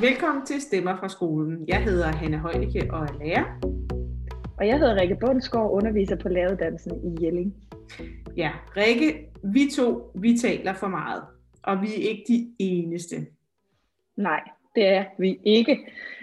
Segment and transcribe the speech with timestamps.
[0.00, 1.68] Velkommen til Stemmer fra skolen.
[1.68, 3.44] Jeg hedder Hanne Højdeke og er lærer.
[4.58, 7.54] Og jeg hedder Rikke Bundsgaard, underviser på læreruddannelsen i Jelling.
[8.36, 11.22] Ja, Rikke, vi to, vi taler for meget,
[11.62, 13.26] og vi er ikke de eneste.
[14.16, 14.40] Nej,
[14.74, 15.78] det er vi ikke.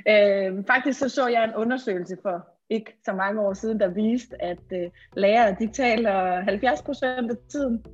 [0.09, 4.44] Øh, faktisk så så jeg en undersøgelse for ikke så mange år siden, der viste,
[4.44, 7.86] at øh, lærere de taler 70 procent af tiden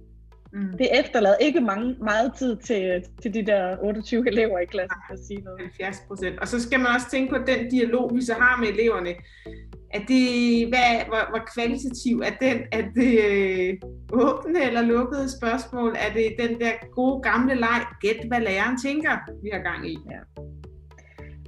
[0.53, 0.77] Mm.
[0.77, 5.19] Det efterlader ikke mange, meget tid til, til de der 28 elever i klassen at
[5.27, 5.59] sige noget.
[5.59, 6.39] 70 procent.
[6.39, 9.09] Og så skal man også tænke på den dialog, vi så har med eleverne.
[9.93, 12.57] Er det, hvad, hvor, hvor kvalitativ er den?
[12.71, 13.77] Er det øh,
[14.13, 15.95] åbne eller lukkede spørgsmål?
[15.95, 19.11] Er det den der gode gamle leg, gæt hvad læreren tænker,
[19.43, 19.97] vi har gang i?
[20.11, 20.20] Ja.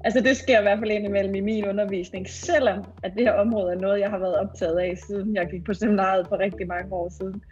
[0.05, 3.73] Altså det sker i hvert fald indimellem i min undervisning, selvom at det her område
[3.73, 6.93] er noget, jeg har været optaget af, siden jeg gik på seminariet for rigtig mange
[6.93, 7.43] år siden.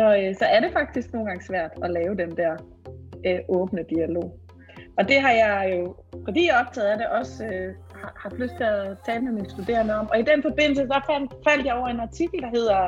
[0.00, 2.52] Så, øh, så er det faktisk nogle gange svært at lave den der
[3.26, 4.28] øh, åbne dialog.
[4.98, 8.38] Og det har jeg jo, fordi jeg er optaget af det, også øh, har haft
[8.42, 10.08] lyst til at tale med mine studerende om.
[10.12, 12.80] Og i den forbindelse, så faldt, faldt jeg over en artikel, der hedder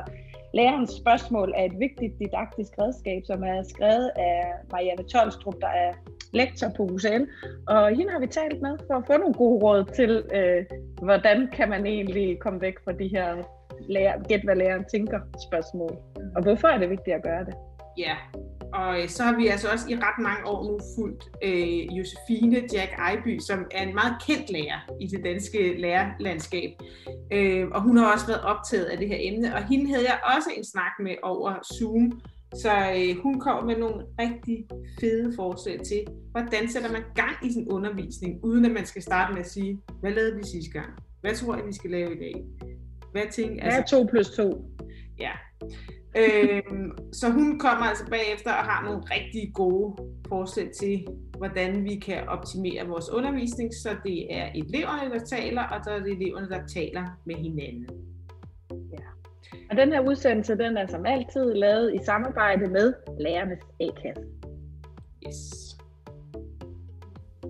[0.55, 5.92] Lærerens spørgsmål er et vigtigt didaktisk redskab, som er skrevet af Marianne Tolstrup, der er
[6.33, 7.25] lektor på UCL.
[7.67, 10.65] Og hende har vi talt med for at få nogle gode råd til, øh,
[11.03, 13.28] hvordan kan man egentlig komme væk fra de her
[13.89, 15.97] lærer, gæt hvad læreren tænker spørgsmål.
[16.37, 17.55] Og hvorfor er det vigtigt at gøre det?
[17.98, 18.17] Ja,
[18.73, 22.56] og øh, så har vi altså også i ret mange år nu fulgt øh, Josefine
[22.73, 26.70] Jack Ejby, som er en meget kendt lærer i det danske lærerlandskab.
[27.33, 30.19] Øh, og hun har også været optaget af det her emne, og hende havde jeg
[30.37, 32.20] også en snak med over Zoom.
[32.55, 34.67] Så øh, hun kom med nogle rigtig
[35.00, 36.00] fede forslag til,
[36.31, 39.78] hvordan sætter man gang i sin undervisning, uden at man skal starte med at sige,
[40.00, 40.91] hvad lavede vi sidste gang?
[41.20, 42.34] Hvad tror jeg, vi skal lave i dag?
[43.13, 44.65] Hvad, altså, hvad er 2 plus 2?
[45.19, 45.31] Ja,
[46.17, 49.97] øhm, så hun kommer altså bagefter og har nogle rigtig gode
[50.29, 51.07] forslag til,
[51.39, 55.99] hvordan vi kan optimere vores undervisning, så det er eleverne, der taler, og så er
[55.99, 57.87] det eleverne, der taler med hinanden.
[58.71, 59.05] Ja.
[59.71, 64.25] Og den her udsendelse, den er som altid lavet i samarbejde med Lærernes A-kasse.
[65.27, 65.77] Yes.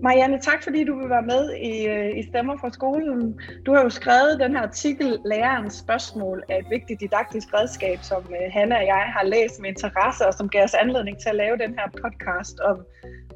[0.03, 3.39] Marianne, tak fordi du vil være med i, øh, i Stemmer fra skolen.
[3.65, 8.23] Du har jo skrevet den her artikel, Lærerens spørgsmål er et vigtigt didaktisk redskab, som
[8.29, 11.35] øh, Hanna og jeg har læst med interesse, og som gav os anledning til at
[11.35, 12.77] lave den her podcast om,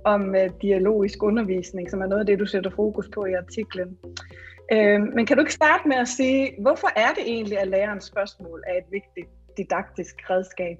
[0.06, 3.98] om øh, dialogisk undervisning, som er noget af det, du sætter fokus på i artiklen.
[5.16, 8.64] Men kan du ikke starte med at sige, hvorfor er det egentlig, at lærerens spørgsmål
[8.68, 10.78] er et vigtigt didaktisk redskab?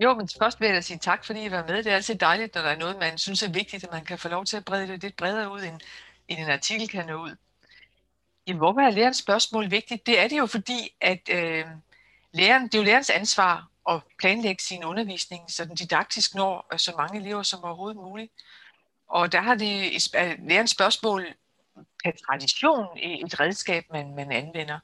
[0.00, 1.76] Jo, men først vil jeg sige tak, fordi I var med.
[1.84, 4.18] Det er altid dejligt, når der er noget, man synes er vigtigt, at man kan
[4.18, 5.80] få lov til at brede det lidt bredere ud, end,
[6.28, 7.36] end en artikel kan nå ud.
[8.46, 10.06] Jamen, hvorfor er lærerens spørgsmål vigtigt?
[10.06, 11.64] Det er det jo fordi, at øh,
[12.32, 16.78] læreren, det er jo lærerens ansvar at planlægge sin undervisning, så den didaktisk når øh,
[16.78, 18.32] så mange elever som overhovedet muligt.
[19.08, 21.26] Og der har det øh, lærerens spørgsmål
[22.04, 24.78] per tradition et redskab, man, man anvender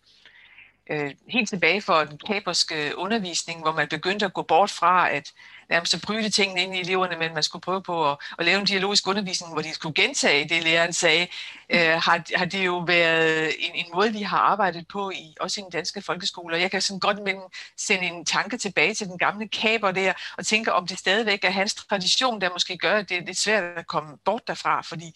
[0.92, 5.32] øh, helt tilbage for den kaperske undervisning, hvor man begyndte at gå bort fra at
[5.72, 8.60] nærmest at bryde tingene ind i eleverne, men man skulle prøve på at, at lave
[8.60, 11.26] en dialogisk undervisning, hvor de skulle gentage det, læreren sagde,
[11.70, 15.60] øh, har, har det jo været en, en måde, vi har arbejdet på, i, også
[15.60, 16.54] i den danske folkeskole.
[16.54, 17.36] Og jeg kan sådan godt men
[17.76, 21.50] sende en tanke tilbage til den gamle kaber der, og tænke, om det stadigvæk er
[21.50, 25.14] hans tradition, der måske gør, at det er lidt svært at komme bort derfra, fordi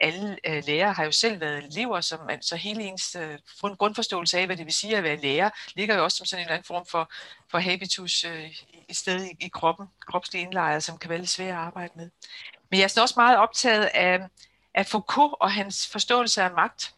[0.00, 3.38] alle øh, lærere har jo selv været elever, så altså hele ens øh,
[3.78, 6.44] grundforståelse af, hvad det vil sige at være lærer, ligger jo også som sådan en
[6.44, 7.12] eller anden form for,
[7.50, 8.50] for habitus øh,
[8.88, 12.10] i sted i, i kroppen, kropslig indlejret, som kan være lidt svært at arbejde med.
[12.70, 14.20] Men jeg er også meget optaget af,
[14.74, 16.94] af Foucault og hans forståelse af magt.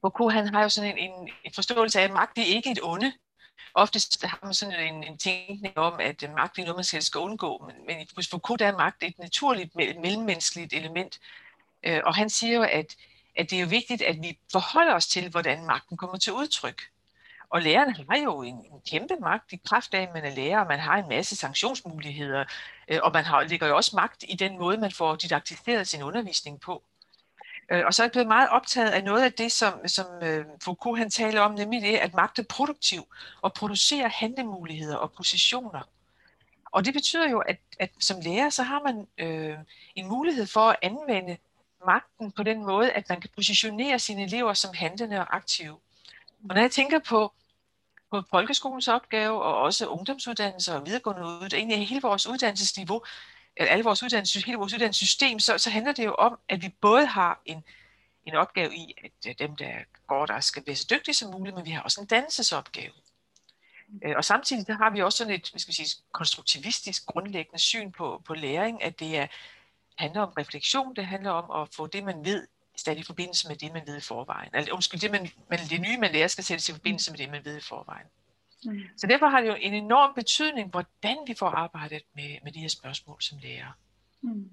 [0.00, 2.78] Foucault han har jo sådan en, en, en forståelse af, at magt er ikke et
[2.82, 3.12] onde.
[3.74, 7.02] Oftest har man sådan en, en tænkning om, at øh, magt er noget, man selv
[7.02, 7.64] skal undgå.
[7.66, 11.18] Men, men hos Foucault er magt et naturligt mellemmenneskeligt element,
[11.82, 12.96] Øh, og han siger jo, at,
[13.36, 16.82] at det er jo vigtigt, at vi forholder os til, hvordan magten kommer til udtryk.
[17.50, 20.60] Og lærerne har jo en, en kæmpe magt i kraft af, at man er lærer,
[20.60, 22.44] og man har en masse sanktionsmuligheder,
[22.88, 26.02] øh, og man har, ligger jo også magt i den måde, man får didaktiseret sin
[26.02, 26.82] undervisning på.
[27.70, 30.44] Øh, og så er jeg blevet meget optaget af noget af det, som, som øh,
[30.62, 33.02] Foucault han taler om, nemlig det, at magt er produktiv
[33.42, 35.82] og producerer handlemuligheder og positioner.
[36.72, 39.56] Og det betyder jo, at, at som lærer, så har man øh,
[39.94, 41.36] en mulighed for at anvende
[41.86, 45.78] magten på den måde, at man kan positionere sine elever som handlende og aktive.
[46.48, 47.32] Og når jeg tænker på,
[48.10, 53.02] på folkeskolens opgave, og også ungdomsuddannelser og videregående uddannelser, egentlig hele vores uddannelsesniveau,
[53.56, 56.68] eller alle vores uddannelses, hele vores uddannelsessystem, så, så handler det jo om, at vi
[56.80, 57.64] både har en,
[58.26, 58.94] en opgave i,
[59.24, 59.72] at dem, der
[60.06, 62.92] går der, skal være så dygtige som muligt, men vi har også en dannelsesopgave.
[64.04, 67.58] Øh, og samtidig der har vi også sådan et hvad skal vi sige, konstruktivistisk grundlæggende
[67.58, 69.26] syn på, på læring, at det er,
[70.00, 73.56] handler om refleksion, det handler om at få det, man ved, stadig i forbindelse med
[73.56, 74.50] det, man ved i forvejen.
[74.52, 77.30] Altså, undskyld, det, man, man, det nye, man lærer, skal sættes i forbindelse med det,
[77.30, 78.06] man ved i forvejen.
[78.64, 78.80] Mm.
[78.96, 82.60] Så derfor har det jo en enorm betydning, hvordan vi får arbejdet med, med de
[82.60, 83.72] her spørgsmål som lærer.
[84.20, 84.50] Mm.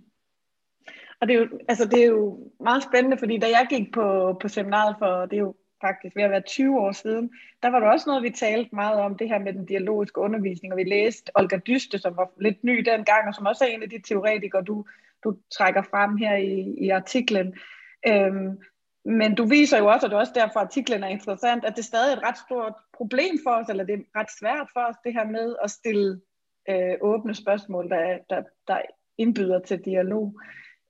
[1.22, 4.38] Og det er, jo, altså det er jo meget spændende, fordi da jeg gik på,
[4.42, 7.31] på seminaret for, det er jo faktisk ved at være 20 år siden,
[7.63, 10.74] der var der også noget, vi talte meget om, det her med den dialogiske undervisning,
[10.74, 13.83] og vi læste Olga Dyste, som var lidt ny dengang, og som også er en
[13.83, 14.85] af de teoretikere, du,
[15.24, 17.56] du trækker frem her i, i artiklen.
[18.07, 18.57] Øhm,
[19.06, 21.79] men du viser jo også, og det er også derfor, artiklen er interessant, at det
[21.79, 24.95] er stadig et ret stort problem for os, eller det er ret svært for os,
[25.03, 26.21] det her med at stille
[26.69, 28.81] øh, åbne spørgsmål, der, der, der
[29.18, 30.41] indbyder til dialog.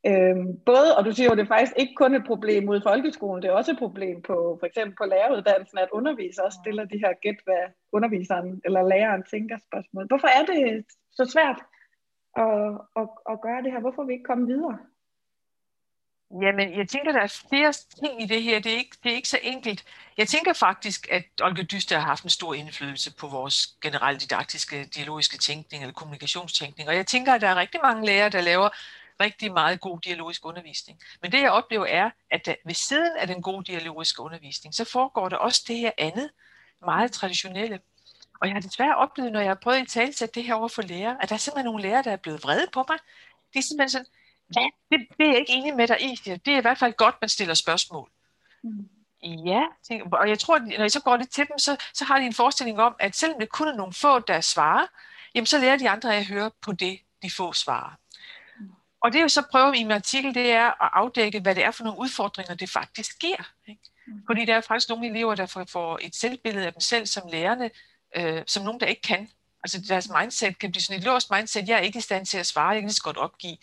[0.09, 2.87] Øhm, både, og du siger jo, det er faktisk ikke kun et problem ude i
[2.89, 6.97] folkeskolen, det er også et problem på for eksempel på læreruddannelsen, at undervisere stiller de
[7.03, 10.07] her gæt, hvad underviseren eller læreren tænker spørgsmål.
[10.07, 11.59] Hvorfor er det så svært
[12.43, 12.71] at,
[13.01, 13.79] at, at gøre det her?
[13.79, 14.77] Hvorfor er vi ikke komme videre?
[16.41, 18.59] Jamen, jeg tænker, der er flere ting i det her.
[18.59, 19.85] Det er ikke, det er ikke så enkelt.
[20.17, 24.83] Jeg tænker faktisk, at Olga Dyster har haft en stor indflydelse på vores generelle didaktiske,
[24.95, 26.89] dialogiske tænkning eller kommunikationstænkning.
[26.89, 28.69] Og jeg tænker, at der er rigtig mange lærere, der laver
[29.19, 30.99] rigtig meget god dialogisk undervisning.
[31.21, 34.83] Men det jeg oplever er, at der, ved siden af den gode dialogiske undervisning, så
[34.83, 36.29] foregår der også det her andet,
[36.81, 37.79] meget traditionelle.
[38.41, 40.81] Og jeg har desværre oplevet, når jeg har prøvet at tale det her over for
[40.81, 42.97] lærere, at der er simpelthen nogle lærere, der er blevet vrede på mig.
[43.53, 44.07] De er simpelthen sådan,
[44.55, 46.15] ja, det, det er jeg ikke enig med dig i.
[46.25, 48.09] Det er i hvert fald godt, man stiller spørgsmål.
[48.63, 48.89] Mm.
[49.23, 49.63] Ja,
[50.11, 52.25] og jeg tror, at når jeg så går det til dem, så, så har de
[52.25, 54.87] en forestilling om, at selvom det kun er nogle få, der svarer,
[55.35, 57.93] jamen så lærer de andre at høre på det, de få svarer.
[59.01, 61.63] Og det er jo så prøver i min artikel, det er at afdække, hvad det
[61.63, 63.51] er for nogle udfordringer, det faktisk giver.
[63.67, 63.81] Ikke?
[64.07, 64.23] Mm.
[64.27, 67.69] Fordi der er faktisk nogle elever, der får et selvbillede af dem selv som lærerne,
[68.15, 69.29] øh, som nogen, der ikke kan.
[69.63, 72.37] Altså deres mindset kan blive sådan et låst mindset, jeg er ikke i stand til
[72.37, 73.57] at svare, jeg kan lige så godt opgive.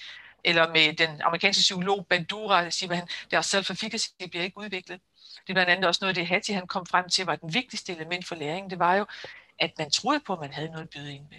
[0.44, 5.00] Eller med den amerikanske psykolog Bandura, der siger, at han, deres self-efficacy bliver ikke udviklet.
[5.34, 7.92] Det er blandt andet også noget, det Hattie han kom frem til, var den vigtigste
[7.92, 8.70] element for læringen.
[8.70, 9.06] Det var jo,
[9.58, 11.38] at man troede på, at man havde noget at byde ind med.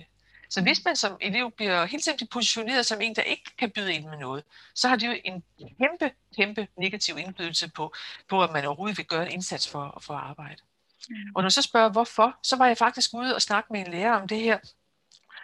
[0.56, 3.94] Så hvis man som elev bliver helt simpelthen positioneret som en, der ikke kan byde
[3.94, 4.44] ind med noget,
[4.75, 7.94] så har det jo en kæmpe, kæmpe negativ indflydelse på,
[8.30, 10.62] på at man overhovedet vil gøre en indsats for, for at arbejde.
[11.10, 11.16] Mm.
[11.36, 14.13] Og når så spørger hvorfor, så var jeg faktisk ude og snakke med en lærer
[14.13, 14.57] om det her,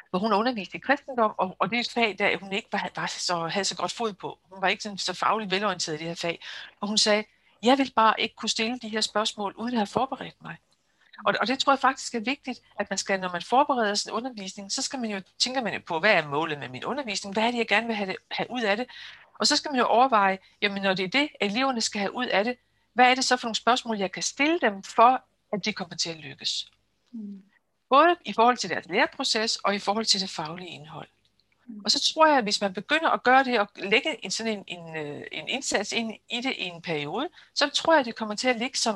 [0.09, 2.89] hvor hun underviste i kristendom, og, og det er et fag, der hun ikke var,
[2.95, 4.39] var så, havde så godt fod på.
[4.51, 6.41] Hun var ikke sådan, så fagligt velorienteret i det her fag.
[6.79, 7.23] Og hun sagde,
[7.63, 10.57] jeg vil bare ikke kunne stille de her spørgsmål, uden at have forberedt mig.
[11.25, 14.11] Og, og det tror jeg faktisk er vigtigt, at man skal, når man forbereder sin
[14.11, 17.33] undervisning, så skal man jo, tænker man jo på, hvad er målet med min undervisning?
[17.33, 18.85] Hvad er det, jeg gerne vil have, det, have ud af det?
[19.39, 22.25] Og så skal man jo overveje, jamen når det er det, eleverne skal have ud
[22.25, 22.57] af det,
[22.93, 25.23] hvad er det så for nogle spørgsmål, jeg kan stille dem for,
[25.53, 26.71] at det kommer til at lykkes?
[27.11, 27.43] Mm.
[27.89, 31.07] Både i forhold til deres læreproces og i forhold til det faglige indhold.
[31.67, 31.81] Mm.
[31.85, 34.65] Og så tror jeg, at hvis man begynder at gøre det og lægge en, sådan
[34.67, 38.05] en, en, øh, en indsats ind i det i en periode, så tror jeg, at
[38.05, 38.95] det kommer til at ligge som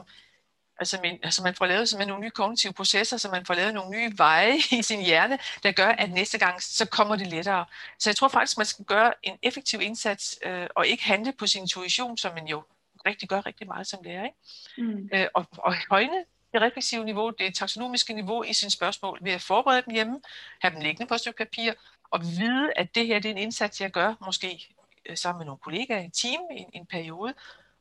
[0.79, 3.73] Altså, man, altså man får lavet simpelthen nogle nye kognitive processer, så man får lavet
[3.73, 7.65] nogle nye veje i sin hjerne, der gør, at næste gang, så kommer det lettere.
[7.99, 11.47] Så jeg tror faktisk, man skal gøre en effektiv indsats, øh, og ikke handle på
[11.47, 12.63] sin intuition, som man jo
[13.05, 14.23] rigtig gør rigtig meget som lærer.
[14.23, 14.91] Ikke?
[14.91, 15.09] Mm.
[15.13, 16.23] Øh, og, og højne
[16.53, 20.21] det refleksive niveau, det taksonomiske niveau i sine spørgsmål, ved at forberede dem hjemme,
[20.61, 21.73] have dem liggende på et stykke papir,
[22.11, 25.45] og vide, at det her det er en indsats, jeg gør, måske øh, sammen med
[25.45, 27.33] nogle kollegaer i en team i en, en periode,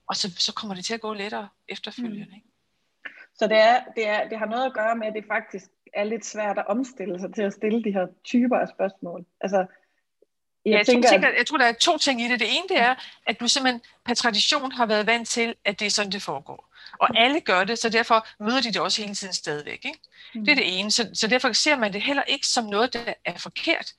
[0.06, 2.26] og så, så kommer det til at gå lettere efterfølgende.
[2.26, 2.34] Mm.
[2.34, 2.53] Ikke?
[3.38, 5.64] Så det, er, det, er, det har noget at gøre med, at det faktisk
[5.94, 9.24] er lidt svært at omstille sig til at stille de her typer af spørgsmål.
[9.40, 9.56] Altså,
[10.64, 12.40] jeg, ja, jeg, tænker, tænker, jeg tror, der er to ting i det.
[12.40, 12.94] Det ene det er,
[13.26, 16.74] at du simpelthen per tradition har været vant til, at det er sådan, det foregår.
[17.00, 17.16] Og mm.
[17.18, 19.84] alle gør det, så derfor møder de det også hele tiden stadigvæk.
[19.84, 19.98] Ikke?
[20.34, 20.44] Mm.
[20.44, 20.90] Det er det ene.
[20.90, 23.94] Så, så derfor ser man det heller ikke som noget, der er forkert.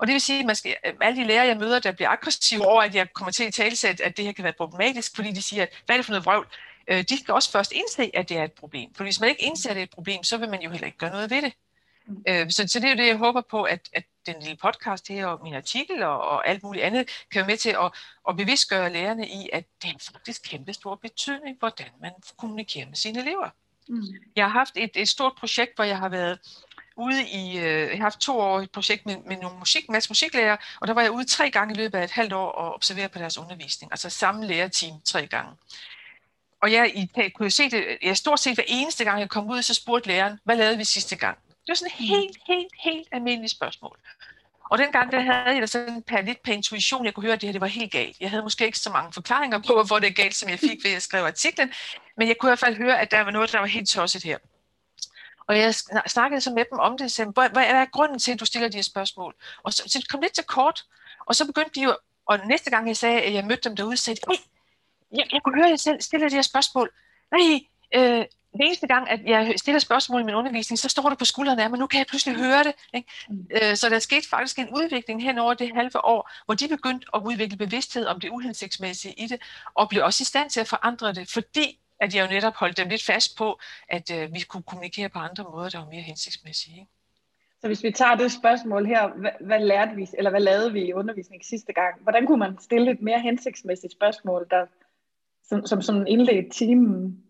[0.00, 2.66] Og det vil sige, at man skal, alle de lærere, jeg møder, der bliver aggressive
[2.66, 5.42] over, at jeg kommer til at talsætte, at det her kan være problematisk, fordi de
[5.42, 6.46] siger, at hvad er det for noget vrøvl?
[6.88, 8.94] Øh, de skal også først indse, at det er et problem.
[8.94, 10.86] For hvis man ikke indser, at det er et problem, så vil man jo heller
[10.86, 11.52] ikke gøre noget ved det.
[12.06, 12.24] Mm.
[12.28, 15.08] Øh, så, så det er jo det, jeg håber på, at, at den lille podcast
[15.08, 17.92] her, og min artikel og, og alt muligt andet, kan være med til at,
[18.28, 22.96] at bevidstgøre lærerne i, at det er faktisk kæmpe stor betydning, hvordan man kommunikerer med
[22.96, 23.50] sine elever.
[23.88, 24.02] Mm.
[24.36, 26.38] Jeg har haft et, et stort projekt, hvor jeg har været
[26.96, 30.10] ude i, øh, jeg har haft to år et projekt med, med nogle musik, masse
[30.10, 32.74] musiklærer, og der var jeg ude tre gange i løbet af et halvt år og
[32.74, 35.52] observere på deres undervisning, altså samme lærerteam tre gange
[36.62, 39.62] og jeg I, kunne se det, jeg stort set hver eneste gang, jeg kom ud,
[39.62, 41.38] så spurgte læreren, hvad lavede vi sidste gang?
[41.48, 42.06] Det var sådan et mm.
[42.06, 43.98] helt, helt, helt almindeligt spørgsmål.
[44.70, 47.40] Og dengang der havde jeg da sådan per, lidt på intuition, jeg kunne høre, at
[47.40, 48.16] det her det var helt galt.
[48.20, 50.84] Jeg havde måske ikke så mange forklaringer på, hvorfor det er galt, som jeg fik
[50.84, 51.72] ved at skrive artiklen,
[52.16, 54.22] men jeg kunne i hvert fald høre, at der var noget, der var helt tosset
[54.22, 54.38] her.
[55.46, 55.74] Og jeg
[56.06, 58.68] snakkede så med dem om det, og sagde, hvad er grunden til, at du stiller
[58.68, 59.34] de her spørgsmål?
[59.62, 60.84] Og så, så det kom lidt til kort,
[61.26, 61.96] og så begyndte de jo,
[62.26, 64.38] og næste gang jeg sagde, at jeg mødte dem derude, sagde de,
[65.12, 66.90] jeg, jeg kunne høre, at jeg selv stiller de her spørgsmål.
[67.32, 67.60] Nej,
[67.94, 68.24] øh,
[68.54, 71.62] hver eneste gang, at jeg stiller spørgsmål i min undervisning, så står det på skuldrene
[71.64, 72.72] af mig, nu kan jeg pludselig høre det.
[72.94, 73.08] Ikke?
[73.28, 73.46] Mm.
[73.50, 77.06] Øh, så der skete faktisk en udvikling hen over det halve år, hvor de begyndte
[77.14, 79.42] at udvikle bevidsthed om det uhensigtsmæssige i det,
[79.74, 82.76] og blev også i stand til at forandre det, fordi at jeg jo netop holdt
[82.76, 86.02] dem lidt fast på, at øh, vi kunne kommunikere på andre måder, der var mere
[86.02, 86.74] hensigtsmæssige.
[86.74, 86.90] Ikke?
[87.60, 90.80] Så hvis vi tager det spørgsmål her, hvad, hvad lærte vi, eller hvad lavede vi
[90.80, 92.02] i undervisning sidste gang?
[92.02, 94.66] Hvordan kunne man stille et mere hensigtsmæssigt spørgsmål, der,
[95.48, 97.22] som, som sådan indledt timen?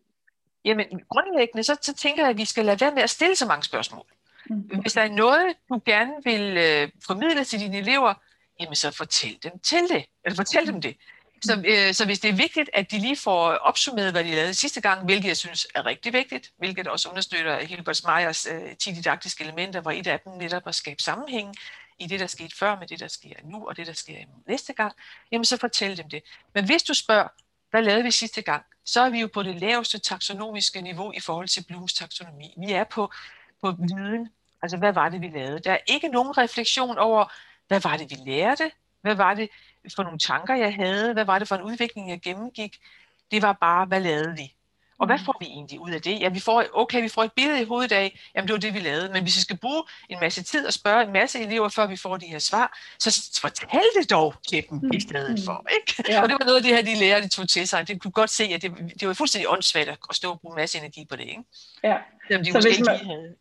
[0.65, 3.47] Jamen, grundlæggende, så, så tænker jeg, at vi skal lade være med at stille så
[3.47, 4.05] mange spørgsmål.
[4.51, 4.81] Mm.
[4.81, 8.15] Hvis der er noget, du gerne vil øh, formidle til dine elever,
[8.61, 10.05] jamen så fortæl dem til det.
[10.25, 10.97] Eller fortæl dem det.
[11.43, 14.55] Så, øh, så hvis det er vigtigt, at de lige får opsummeret, hvad de lavede
[14.55, 18.93] sidste gang, hvilket jeg synes er rigtig vigtigt, hvilket også understøtter Hilbert Meyers øh, 10
[18.93, 21.55] didaktiske elementer, hvor et af dem netop at skabe sammenhæng
[21.99, 24.17] i det, der skete før med det, der sker nu, og det, der sker
[24.49, 24.93] næste gang,
[25.33, 26.23] jamen så fortæl dem det.
[26.55, 27.29] Men hvis du spørger,
[27.71, 31.21] hvad lavede vi sidste gang, så er vi jo på det laveste taksonomiske niveau i
[31.21, 32.55] forhold til Blooms taksonomi.
[32.59, 33.13] Vi er på,
[33.61, 34.29] på viden,
[34.63, 35.61] altså hvad var det, vi lavede.
[35.61, 37.33] Der er ikke nogen refleksion over,
[37.69, 38.71] hvad var det, vi lærte,
[39.01, 39.49] hvad var det
[39.97, 42.77] for nogle tanker, jeg havde, hvad var det for en udvikling, jeg gennemgik.
[43.31, 44.55] Det var bare, hvad lavede vi?
[44.99, 45.25] Og hvad mm.
[45.25, 46.21] får vi egentlig ud af det?
[46.21, 48.75] Ja, vi får, okay, vi får et billede i hovedet af, jamen det var det,
[48.75, 49.09] vi lavede.
[49.13, 51.97] Men hvis vi skal bruge en masse tid og spørge en masse elever, før vi
[51.97, 55.01] får de her svar, så fortæl det dog til dem i mm.
[55.01, 55.67] stedet for.
[55.75, 56.13] Ikke?
[56.13, 56.23] Ja.
[56.23, 57.89] Og det var noget af det her, de lærer, de tog til sig.
[57.89, 60.57] Det kunne godt se, at det, det var fuldstændig åndssvagt at stå og bruge en
[60.57, 61.25] masse energi på det.
[61.25, 61.43] Ikke?
[61.85, 61.97] Ja.
[62.27, 63.35] Selvom de så måske hvis man, ikke havde.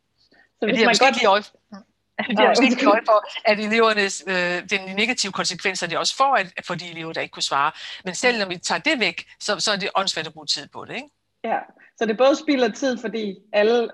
[0.59, 1.15] Så hvis man godt...
[1.15, 6.15] Lige de har også ikke kløj for, at elevernes, øh, den negative konsekvenser, de også
[6.15, 7.71] får at, for de elever, der ikke kunne svare.
[8.05, 10.67] Men selv når vi tager det væk, så, så er det åndssvagt at bruge tid
[10.67, 10.95] på det.
[10.95, 11.07] Ikke?
[11.47, 11.59] Ja,
[11.97, 13.89] så det både spilder tid, fordi alle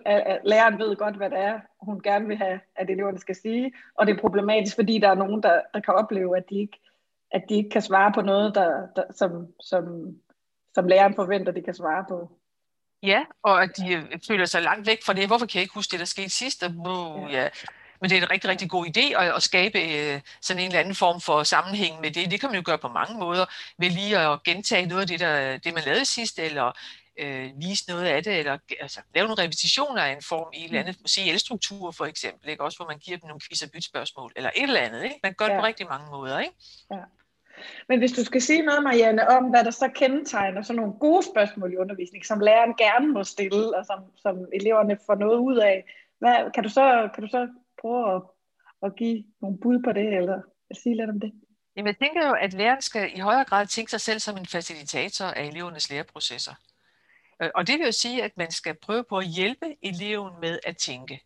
[0.45, 4.07] læreren ved godt, hvad det er, hun gerne vil have, at eleverne skal sige, og
[4.07, 6.79] det er problematisk, fordi der er nogen, der, der kan opleve, at de ikke,
[7.31, 9.83] at de ikke kan svare på noget, der, der, som, som,
[10.73, 12.31] som læreren forventer, de kan svare på.
[13.03, 15.27] Ja, og at de øh, føler sig langt væk fra det.
[15.27, 16.63] Hvorfor kan jeg ikke huske det, der skete sidst?
[16.63, 17.43] Og, ja.
[17.43, 17.49] ja.
[18.01, 20.79] Men det er en rigtig, rigtig god idé at, at skabe øh, sådan en eller
[20.79, 22.31] anden form for sammenhæng med det.
[22.31, 23.45] Det kan man jo gøre på mange måder,
[23.77, 26.71] ved lige at gentage noget af det, der, det man lavede sidst, eller
[27.19, 30.65] øh, vise noget af det, eller altså, lave nogle repetitioner af en form i et
[30.65, 32.63] eller andet, CL-struktur for eksempel, ikke?
[32.63, 35.03] også hvor man giver dem nogle quiz- og bytspørgsmål, eller et eller andet.
[35.03, 35.19] Ikke?
[35.23, 35.59] Man gør det ja.
[35.59, 36.39] på rigtig mange måder.
[36.39, 36.55] Ikke?
[36.91, 37.03] Ja.
[37.89, 41.23] Men hvis du skal sige noget, Marianne, om hvad der så kendetegner sådan nogle gode
[41.31, 45.57] spørgsmål i undervisning, som læreren gerne må stille, og som, som eleverne får noget ud
[45.57, 45.85] af,
[46.19, 47.47] hvad, kan, du så, kan du så
[47.81, 48.21] prøve at,
[48.83, 50.41] at give nogle bud på det, eller
[50.81, 51.31] sige lidt om det?
[51.75, 54.45] Jamen, jeg tænker jo, at læreren skal i højere grad tænke sig selv som en
[54.45, 56.53] facilitator af elevernes læreprocesser.
[57.41, 60.59] Øh, og det vil jo sige, at man skal prøve på at hjælpe eleven med
[60.63, 61.23] at tænke.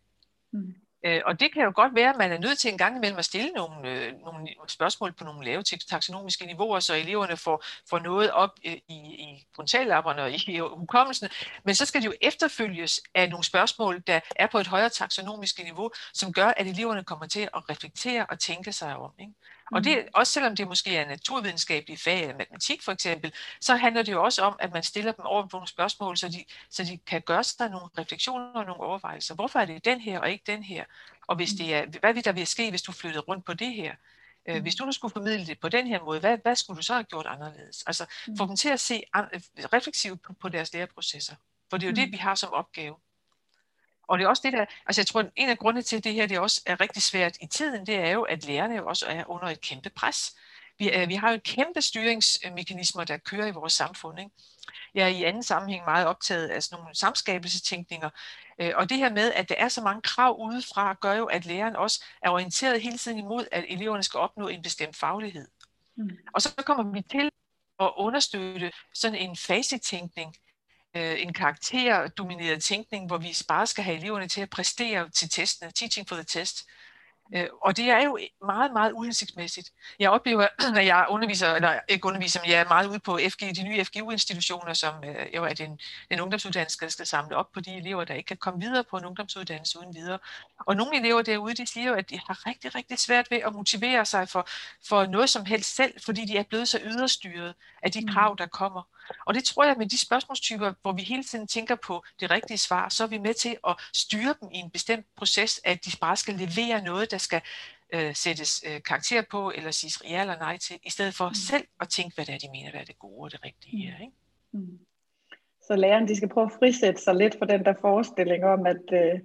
[0.52, 0.74] Mm.
[1.06, 3.18] Øh, og det kan jo godt være, at man er nødt til en gang imellem
[3.18, 7.98] at stille nogle, øh, nogle spørgsmål på nogle lave taksonomiske niveauer, så eleverne får, får
[7.98, 11.28] noget op i, i frontallapperne og i hukommelsen.
[11.64, 15.58] Men så skal det jo efterfølges af nogle spørgsmål, der er på et højere taksonomisk
[15.58, 19.12] niveau, som gør, at eleverne kommer til at reflektere og tænke sig om.
[19.18, 19.32] Ikke?
[19.72, 20.10] Og det, mm.
[20.14, 24.24] også selvom det måske er naturvidenskabelige fag, eller matematik for eksempel, så handler det jo
[24.24, 27.22] også om, at man stiller dem over på nogle spørgsmål, så de, så de kan
[27.22, 29.34] gøre sig nogle refleksioner og nogle overvejelser.
[29.34, 30.84] Hvorfor er det den her og ikke den her?
[31.26, 33.74] Og hvis det er, hvad vil der vil ske, hvis du flyttede rundt på det
[33.74, 33.94] her?
[34.48, 36.82] Øh, hvis du nu skulle formidle det på den her måde, hvad, hvad skulle du
[36.82, 37.84] så have gjort anderledes?
[37.86, 38.06] Altså
[38.38, 39.02] få dem til at se
[39.72, 41.34] refleksivt på, på deres læreprocesser.
[41.70, 42.96] For det er jo det, vi har som opgave.
[44.08, 46.14] Og det er også det der, altså jeg tror, en af grundene til, at det
[46.14, 49.06] her det også er rigtig svært i tiden, det er jo, at lærerne jo også
[49.06, 50.36] er under et kæmpe pres.
[50.78, 54.18] Vi, vi har jo kæmpe styringsmekanismer, der kører i vores samfund.
[54.18, 54.30] Ikke?
[54.94, 58.10] Jeg er i anden sammenhæng meget optaget af sådan nogle samskabelsestænkninger.
[58.58, 61.46] Øh, og det her med, at der er så mange krav udefra, gør jo, at
[61.46, 65.48] læreren også er orienteret hele tiden imod, at eleverne skal opnå en bestemt faglighed.
[65.96, 66.10] Mm.
[66.34, 67.30] Og så kommer vi til
[67.80, 70.36] at understøtte sådan en facetænkning,
[70.98, 75.70] øh, en karakterdomineret tænkning, hvor vi bare skal have eleverne til at præstere til testene,
[75.70, 76.66] teaching for the test.
[77.34, 79.70] Øh, og det er jo meget, meget uhensigtsmæssigt.
[79.98, 83.40] Jeg oplever, når jeg underviser, eller ikke underviser, men jeg er meget ude på FG,
[83.40, 87.60] de nye FGU-institutioner, som øh, jo er den, den ungdomsuddannelse, der skal samle op på
[87.60, 90.18] de elever, der ikke kan komme videre på en ungdomsuddannelse uden videre.
[90.66, 93.52] Og nogle elever derude, de siger jo, at de har rigtig, rigtig svært ved at
[93.52, 94.48] motivere sig for,
[94.88, 98.08] for noget som helst selv, fordi de er blevet så yderstyret af de mm.
[98.08, 98.82] krav, der kommer.
[99.26, 102.58] Og det tror jeg med de spørgsmålstyper, hvor vi hele tiden tænker på det rigtige
[102.58, 105.90] svar, så er vi med til at styre dem i en bestemt proces, at de
[106.00, 107.40] bare skal levere noget, der skal
[107.94, 111.34] øh, sættes øh, karakter på, eller siges ja eller nej til, i stedet for mm.
[111.34, 113.94] selv at tænke, hvad det er, de mener, hvad er det gode og det rigtige
[113.98, 114.02] mm.
[114.04, 114.16] Ikke?
[114.52, 114.78] Mm.
[115.62, 118.84] Så læreren, de skal prøve at frisætte sig lidt for den der forestilling om, at,
[118.92, 119.20] øh,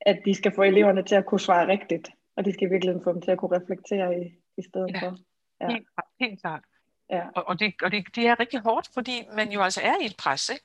[0.00, 3.12] at de skal få eleverne til at kunne svare rigtigt, og de skal virkelig få
[3.12, 4.24] dem til at kunne reflektere i,
[4.56, 5.00] i stedet ja.
[5.00, 5.16] for.
[5.60, 5.78] Ja,
[6.20, 6.62] helt klart.
[7.10, 7.22] Ja.
[7.34, 10.06] Og, og, det, og det, det er rigtig hårdt, fordi man jo altså er i
[10.06, 10.64] et pres, ikke?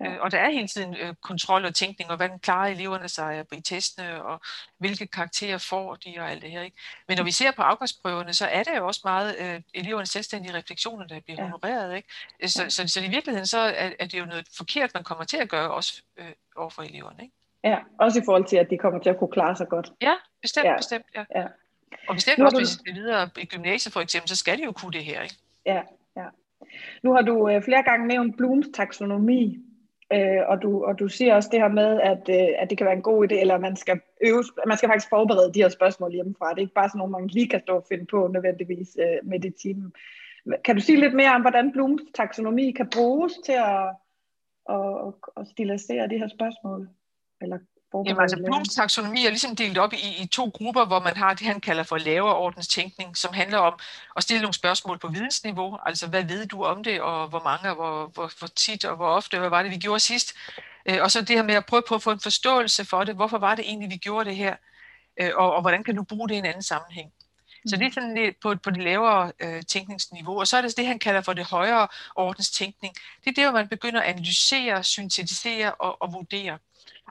[0.00, 0.10] Ja.
[0.10, 3.46] Øh, og der er hele tiden øh, kontrol og tænkning, og hvordan klarer eleverne sig
[3.52, 4.40] i testene, og
[4.78, 6.62] hvilke karakterer får de, og alt det her.
[6.62, 6.76] Ikke?
[7.08, 10.54] Men når vi ser på afgangsprøverne, så er det jo også meget øh, elevernes selvstændige
[10.54, 11.44] refleksioner, der bliver ja.
[11.44, 11.96] honoreret.
[11.96, 12.08] Ikke?
[12.46, 12.68] Så, ja.
[12.68, 15.36] så, så, så i virkeligheden så er, er det jo noget forkert, man kommer til
[15.36, 17.22] at gøre også øh, over for eleverne.
[17.22, 17.34] Ikke?
[17.64, 19.92] Ja, også i forhold til, at de kommer til at kunne klare sig godt.
[20.00, 20.76] Ja, bestemt, ja.
[20.76, 21.06] bestemt.
[21.14, 21.24] Ja.
[21.36, 21.46] ja.
[22.08, 24.72] Og bestemt også, hvis de skal videre i gymnasiet for eksempel, så skal de jo
[24.72, 25.22] kunne det her.
[25.22, 25.34] Ikke?
[25.66, 25.82] Ja,
[26.16, 26.26] ja.
[27.02, 29.58] Nu har du øh, flere gange nævnt Blooms taksonomi,
[30.12, 32.84] øh, og, du, og du siger også det her med, at, øh, at det kan
[32.84, 36.12] være en god idé, eller man skal øve, man skal faktisk forberede de her spørgsmål
[36.12, 36.50] hjemmefra.
[36.50, 39.28] Det er ikke bare sådan nogle, man lige kan stå og finde på nødvendigvis øh,
[39.28, 39.92] med det team.
[40.64, 43.88] Kan du sige lidt mere om, hvordan Blooms taksonomi kan bruges til at,
[44.68, 46.88] at, at, at stilisere de her spørgsmål?
[47.40, 47.58] Eller
[47.94, 51.34] Jamen altså Blums taksonomi er ligesom delt op i, i to grupper, hvor man har
[51.34, 53.78] det, han kalder for lavere ordenstænkning, som handler om
[54.16, 55.78] at stille nogle spørgsmål på vidensniveau.
[55.86, 58.96] Altså, hvad ved du om det, og hvor mange, og hvor, hvor, hvor tit, og
[58.96, 60.34] hvor ofte, hvad var det, vi gjorde sidst?
[60.86, 63.14] Øh, og så det her med at prøve på at få en forståelse for det.
[63.14, 64.56] Hvorfor var det egentlig, vi gjorde det her?
[65.20, 67.12] Øh, og, og hvordan kan du bruge det i en anden sammenhæng?
[67.66, 70.40] Så det er sådan lidt på, på det lavere øh, tænkningsniveau.
[70.40, 72.94] Og så er det det, han kalder for det højere ordens tænkning.
[73.24, 76.58] Det er det, hvor man begynder at analysere, syntetisere og, og vurdere.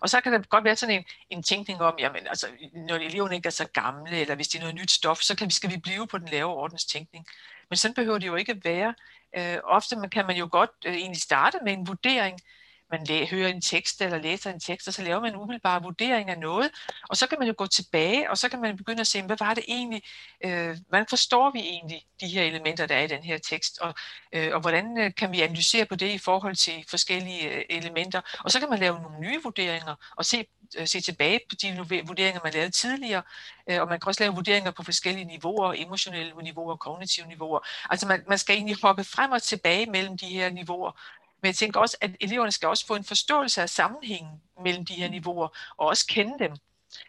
[0.01, 3.35] Og så kan der godt være sådan en, en tænkning om, jamen altså, når eleverne
[3.35, 5.71] ikke er så gamle, eller hvis det er noget nyt stof, så kan vi, skal
[5.71, 7.25] vi blive på den lave ordens tænkning.
[7.69, 8.93] Men sådan behøver det jo ikke være.
[9.37, 12.39] Øh, ofte man, kan man jo godt øh, egentlig starte med en vurdering,
[12.91, 15.79] man læ- hører en tekst eller læser en tekst, og så laver man en umiddelbar
[15.79, 16.71] vurdering af noget,
[17.09, 19.37] og så kan man jo gå tilbage, og så kan man begynde at se, hvad
[19.39, 20.03] var det egentlig,
[20.45, 23.93] øh, hvordan forstår vi egentlig de her elementer, der er i den her tekst, og,
[24.33, 28.21] øh, og hvordan øh, kan vi analysere på det i forhold til forskellige øh, elementer,
[28.43, 30.45] og så kan man lave nogle nye vurderinger, og se,
[30.77, 33.23] øh, se tilbage på de vurderinger, man lavede tidligere,
[33.69, 37.59] øh, og man kan også lave vurderinger på forskellige niveauer, emotionelle niveauer, kognitive niveauer.
[37.89, 40.91] Altså man, man skal egentlig hoppe frem og tilbage mellem de her niveauer,
[41.41, 44.93] men jeg tænker også, at eleverne skal også få en forståelse af sammenhængen mellem de
[44.93, 46.55] her niveauer, og også kende dem.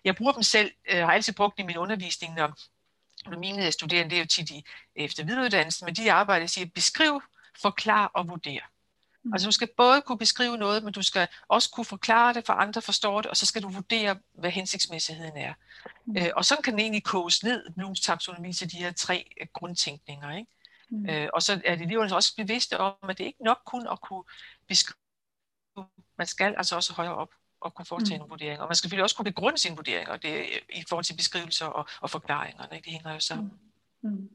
[0.04, 2.58] Jeg bruger dem selv, øh, har altid brugt dem i min undervisning, når,
[3.36, 4.64] mine studerende, det er jo tit i
[4.96, 7.22] efter videreuddannelsen, men de arbejder, siger, beskriv,
[7.62, 8.60] forklar og vurdere.
[9.24, 9.32] Mm.
[9.32, 12.52] Altså du skal både kunne beskrive noget, men du skal også kunne forklare det, for
[12.52, 15.54] andre forstår det, og så skal du vurdere, hvad hensigtsmæssigheden er.
[16.06, 16.16] Mm.
[16.16, 19.46] Øh, og så kan den egentlig koges ned, Blums taksonomi, til de her tre øh,
[19.52, 20.36] grundtænkninger.
[20.36, 20.50] Ikke?
[20.92, 21.10] Mm.
[21.10, 24.24] Øh, og så er eleverne også bevidste om, at det ikke nok kun at kunne
[24.68, 25.86] beskrive,
[26.18, 28.18] man skal altså også højere op og kunne foretage mm.
[28.18, 28.62] nogle vurderinger.
[28.62, 31.86] Og man skal selvfølgelig også kunne begrunde sine vurderinger det, i forhold til beskrivelser og,
[32.00, 32.64] og forklaringer.
[32.72, 32.84] Ikke?
[32.84, 33.52] Det hænger jo sammen.
[34.02, 34.10] Mm.
[34.10, 34.30] Mm.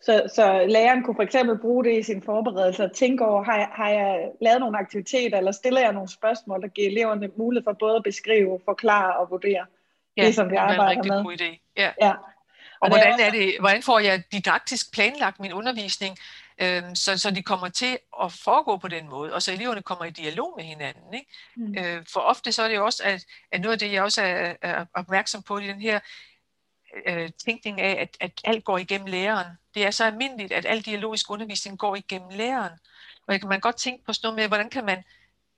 [0.00, 3.56] Så, så læreren kunne for eksempel bruge det i sin forberedelse og tænke over, har
[3.56, 7.64] jeg, har jeg lavet nogle aktiviteter, eller stiller jeg nogle spørgsmål, der giver eleverne mulighed
[7.64, 9.66] for både at beskrive, forklare og vurdere
[10.16, 11.02] ja, det, som vi arbejder med.
[11.02, 11.72] det er en rigtig god idé.
[11.76, 11.92] Ja.
[12.06, 12.12] ja.
[12.80, 16.18] Og, hvordan, er det, hvordan får jeg didaktisk planlagt min undervisning,
[16.58, 20.04] øh, så, så de kommer til at foregå på den måde, og så eleverne kommer
[20.04, 21.14] i dialog med hinanden.
[21.14, 21.30] Ikke?
[21.56, 21.78] Mm.
[21.78, 24.22] Øh, for ofte så er det jo også, at, at noget af det, jeg også
[24.22, 26.00] er, er opmærksom på i den her
[27.06, 29.46] øh, tænkning af, at, at alt går igennem læreren.
[29.74, 32.72] Det er så almindeligt, at al dialogisk undervisning går igennem læreren.
[33.26, 35.04] Og jeg kan man godt tænke på sådan noget med, hvordan kan man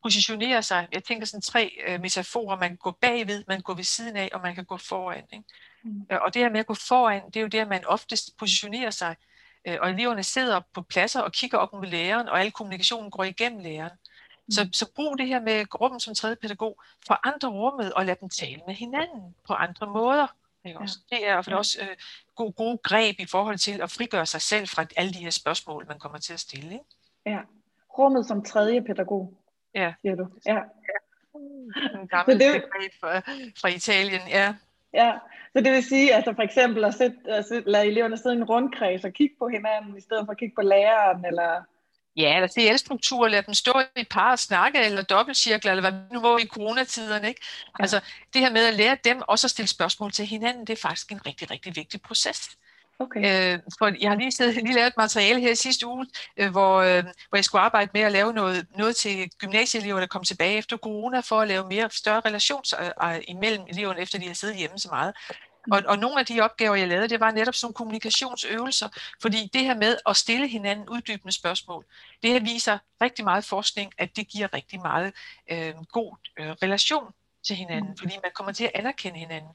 [0.03, 0.89] positionere sig.
[0.93, 2.57] Jeg tænker sådan tre øh, metaforer.
[2.57, 5.25] Man kan gå bagved, man kan gå ved siden af, og man kan gå foran.
[5.33, 5.45] Ikke?
[5.85, 8.37] Øh, og det her med at gå foran, det er jo det, at man oftest
[8.37, 9.17] positionerer sig,
[9.65, 13.25] øh, og eleverne sidder på pladser og kigger op mod læreren, og al kommunikationen går
[13.25, 13.93] igennem læreren.
[14.47, 14.51] Mm.
[14.51, 18.17] Så, så brug det her med rummet som tredje pædagog, for andre rummet, og lad
[18.17, 20.27] dem tale med hinanden på andre måder.
[20.65, 20.99] Ikke også?
[21.11, 21.17] Ja.
[21.17, 21.97] Det er for også øh,
[22.35, 25.87] gode, gode greb i forhold til at frigøre sig selv fra alle de her spørgsmål,
[25.89, 26.73] man kommer til at stille.
[26.73, 26.85] Ikke?
[27.27, 27.39] Ja,
[27.99, 29.35] rummet som tredje pædagog,
[29.75, 29.95] ja.
[30.01, 30.29] siger du.
[30.47, 30.55] Ja.
[30.55, 30.61] ja.
[32.01, 32.63] En gammel det...
[32.63, 33.19] begreb fra,
[33.61, 34.55] fra Italien, ja.
[34.95, 35.13] Ja,
[35.53, 38.45] så det vil sige, altså for eksempel at, sætte, at lade eleverne sidde i en
[38.45, 41.63] rundkreds og kigge på hinanden, i stedet for at kigge på læreren, eller...
[42.17, 46.01] Ja, eller CL-struktur, lade dem stå i et par og snakke, eller dobbeltcirkler, eller hvad
[46.13, 47.41] nu var i coronatiderne, ikke?
[47.79, 47.83] Ja.
[47.83, 48.01] Altså,
[48.33, 51.13] det her med at lære dem også at stille spørgsmål til hinanden, det er faktisk
[51.13, 52.57] en rigtig, rigtig vigtig proces.
[53.01, 53.55] Okay.
[53.55, 56.07] Øh, for jeg har lige, siddet, lige lavet et materiale her i sidste uge,
[56.37, 60.07] øh, hvor, øh, hvor jeg skulle arbejde med at lave noget, noget til gymnasieelever, der
[60.07, 64.19] kom tilbage efter corona, for at lave mere større relations øh, øh, imellem eleverne, efter
[64.19, 65.15] de har siddet hjemme så meget.
[65.67, 65.73] Mm.
[65.73, 68.89] Og, og nogle af de opgaver, jeg lavede, det var netop sådan kommunikationsøvelser,
[69.23, 71.85] fordi det her med at stille hinanden uddybende spørgsmål,
[72.23, 75.13] det her viser rigtig meget forskning, at det giver rigtig meget
[75.51, 77.13] øh, god øh, relation
[77.49, 77.99] til hinanden, mm.
[77.99, 79.51] fordi man kommer til at anerkende hinanden.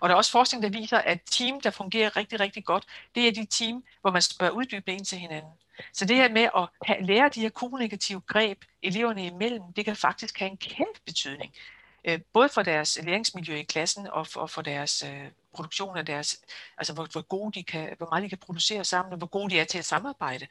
[0.00, 3.28] Og der er også forskning, der viser, at team, der fungerer rigtig, rigtig godt, det
[3.28, 5.52] er de team, hvor man spørger uddybe ind til hinanden.
[5.92, 9.96] Så det her med at have, lære de her kommunikative greb eleverne imellem, det kan
[9.96, 11.54] faktisk have en kæmpe betydning
[12.04, 16.06] øh, både for deres læringsmiljø i klassen og for, og for deres øh, produktion af
[16.06, 16.40] deres,
[16.78, 19.50] altså hvor, hvor, gode de kan, hvor meget de kan producere sammen, og hvor gode
[19.50, 20.46] de er til at samarbejde,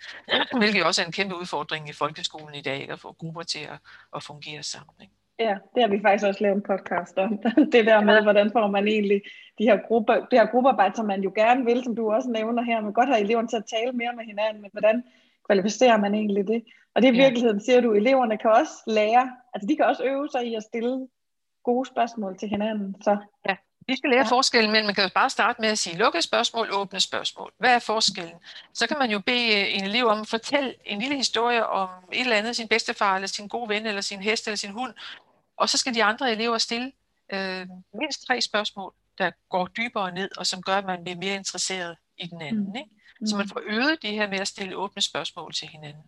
[0.58, 3.80] hvilket også er en kæmpe udfordring i folkeskolen i dag, at få grupper til at,
[4.16, 4.96] at fungere sammen.
[5.02, 5.14] Ikke?
[5.40, 7.38] Ja, det har vi faktisk også lavet en podcast om.
[7.74, 9.22] det der med, hvordan får man egentlig
[9.58, 12.64] de her grupper, det her gruppearbejde, som man jo gerne vil, som du også nævner
[12.64, 15.04] her, man godt har eleverne til at tale mere med hinanden, men hvordan
[15.46, 16.64] kvalificerer man egentlig det?
[16.96, 20.04] Og det er i virkeligheden, siger du, eleverne kan også lære, altså de kan også
[20.04, 21.08] øve sig i at stille
[21.64, 22.96] gode spørgsmål til hinanden.
[23.02, 23.18] Så.
[23.50, 23.56] Ja,
[23.88, 24.36] vi skal lære ja.
[24.36, 27.52] forskellen, men man kan jo bare starte med at sige lukkede spørgsmål, åbne spørgsmål.
[27.60, 28.38] Hvad er forskellen?
[28.74, 32.22] Så kan man jo bede en elev om at fortælle en lille historie om et
[32.22, 34.94] eller andet, sin bedstefar, eller sin gode ven, eller sin hest, eller sin hund,
[35.58, 36.92] og så skal de andre elever stille
[37.34, 41.36] øh, mindst tre spørgsmål, der går dybere ned, og som gør, at man bliver mere
[41.36, 42.70] interesseret i den anden.
[42.70, 42.76] Mm.
[42.76, 42.90] Ikke?
[43.26, 43.50] Så man mm.
[43.50, 46.04] får øget det her med at stille åbne spørgsmål til hinanden.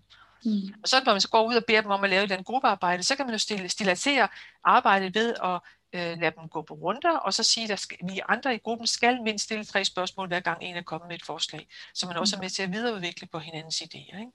[0.46, 0.74] Mm.
[0.84, 3.04] Og så når man så går ud og beder dem om at lave den gruppearbejde,
[3.04, 4.28] så kan man jo stille, stilatere
[4.64, 5.60] arbejdet ved at
[5.94, 9.22] øh, lade dem gå på runder, og så sige, at vi andre i gruppen skal
[9.22, 12.36] mindst stille tre spørgsmål, hver gang en er kommet med et forslag, så man også
[12.36, 14.20] er med til at videreudvikle på hinandens idéer.
[14.20, 14.32] Ikke?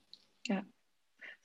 [0.49, 0.59] Ja.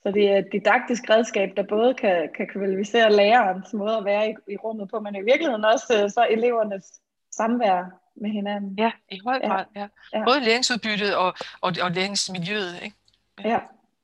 [0.02, 4.30] Så det er et didaktisk redskab, der både kan, kan kvalificere lærerens måde at være
[4.30, 7.84] i, i rummet på, men i virkeligheden også øh, så elevernes samvær
[8.16, 8.74] med hinanden.
[8.78, 9.64] Ja, i høj grad.
[9.76, 9.86] Ja.
[10.14, 10.24] Ja.
[10.24, 12.82] Både læringsudbyttet og, og, og læringsmiljøet.
[12.82, 12.96] Ikke?
[13.44, 13.58] Ja,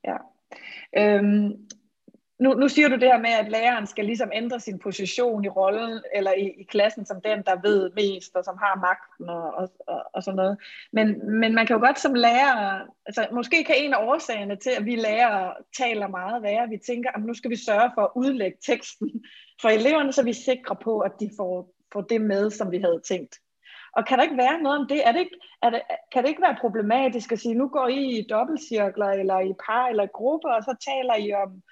[0.04, 0.16] ja.
[0.94, 1.14] ja.
[1.16, 1.68] Øhm,
[2.38, 5.48] nu, nu siger du det her med, at læreren skal ligesom ændre sin position i
[5.48, 9.54] rollen, eller i, i klassen som den, der ved mest, og som har magten og,
[9.54, 10.58] og, og, og sådan noget.
[10.92, 14.70] Men, men man kan jo godt som lærer, altså måske kan en af årsagerne til,
[14.70, 18.10] at vi lærere taler meget, være, vi tænker, at nu skal vi sørge for at
[18.16, 19.24] udlægge teksten
[19.60, 22.78] for eleverne, så vi er sikre på, at de får, får det med, som vi
[22.78, 23.36] havde tænkt.
[23.96, 25.08] Og kan der ikke være noget om det?
[25.08, 28.18] Er det ikke, er det, kan det ikke være problematisk at sige, nu går I
[28.18, 31.62] i dobbeltcirkler, eller i par, eller grupper, og så taler I om,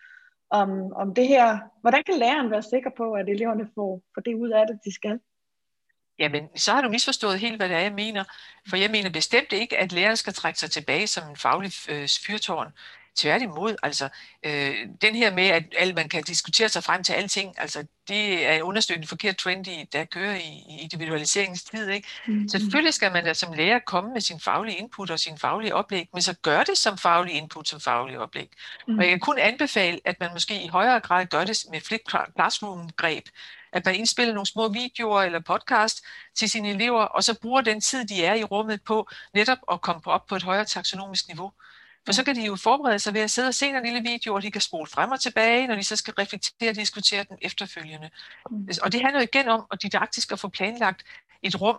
[0.60, 1.58] om, om det her.
[1.80, 4.94] Hvordan kan læreren være sikker på, at eleverne får, får det ud af det, de
[4.94, 5.20] skal?
[6.18, 8.24] Jamen, så har du misforstået helt, hvad det er, jeg mener.
[8.68, 12.08] For jeg mener bestemt ikke, at læreren skal trække sig tilbage som en faglig øh,
[12.26, 12.72] fyrtårn.
[13.16, 14.08] Tværtimod, altså
[14.46, 18.46] øh, den her med, at al, man kan diskutere sig frem til alting, altså det
[18.46, 21.88] er understøttet en forkert trend, i, der kører i, i individualiseringens tid.
[21.88, 22.08] Ikke?
[22.26, 22.48] Mm-hmm.
[22.48, 26.08] Selvfølgelig skal man da som lærer komme med sin faglige input og sin faglige oplæg,
[26.12, 28.50] men så gør det som faglig input, som faglig oplæg.
[28.50, 28.98] Mm-hmm.
[28.98, 32.00] Og jeg kan kun anbefale, at man måske i højere grad gør det med flip
[32.36, 33.24] classroom-greb,
[33.72, 37.80] at man indspiller nogle små videoer eller podcast til sine elever, og så bruger den
[37.80, 41.52] tid, de er i rummet på, netop at komme op på et højere taksonomisk niveau.
[42.06, 44.34] For så kan de jo forberede sig ved at sidde og se en lille video,
[44.34, 47.38] og de kan spole frem og tilbage, når de så skal reflektere og diskutere den
[47.42, 48.10] efterfølgende.
[48.50, 48.68] Mm.
[48.82, 51.04] Og det handler igen om at didaktisk at få planlagt
[51.42, 51.78] et rum,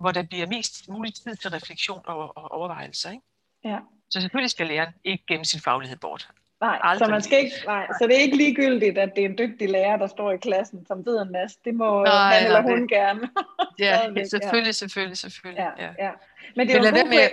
[0.00, 3.10] hvor der bliver mest mulig tid til refleksion og, og overvejelser.
[3.10, 3.22] Ikke?
[3.64, 3.78] Ja.
[4.10, 6.28] Så selvfølgelig skal læreren ikke gemme sin faglighed bort.
[6.60, 7.06] Nej, Aldrig.
[7.06, 9.70] så, man skal ikke, nej, så det er ikke ligegyldigt, at det er en dygtig
[9.70, 11.58] lærer, der står i klassen, som ved en masse.
[11.64, 12.90] Det må nej, han eller hun det.
[12.90, 13.20] gerne.
[13.78, 15.72] ja, selvfølgelig, selvfølgelig, selvfølgelig.
[15.78, 15.92] Ja, ja.
[15.98, 16.10] ja.
[16.56, 17.28] Men det er Men jo med,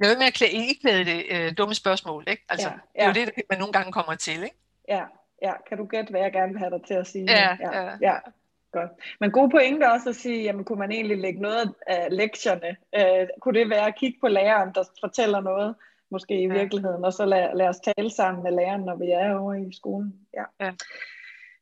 [0.00, 2.44] Lad være med at klæde, ikke klæde det øh, dumme spørgsmål, ikke?
[2.48, 3.12] Altså, ja, ja.
[3.12, 4.56] det er jo det, man nogle gange kommer til, ikke?
[4.88, 5.04] Ja,
[5.42, 5.52] ja.
[5.68, 7.24] Kan du gætte, hvad jeg gerne vil have dig til at sige?
[7.28, 7.82] Ja, ja.
[7.82, 7.96] ja.
[8.00, 8.16] ja.
[8.72, 8.90] Godt.
[9.20, 12.76] Men god pointe også at sige, jamen kunne man egentlig lægge noget af lektierne?
[12.96, 15.74] Øh, kunne det være at kigge på læreren, der fortæller noget,
[16.10, 16.52] måske i ja.
[16.52, 19.72] virkeligheden, og så lad, lad os tale sammen med læreren, når vi er over i
[19.72, 20.14] skolen.
[20.34, 20.44] Ja.
[20.60, 20.72] ja.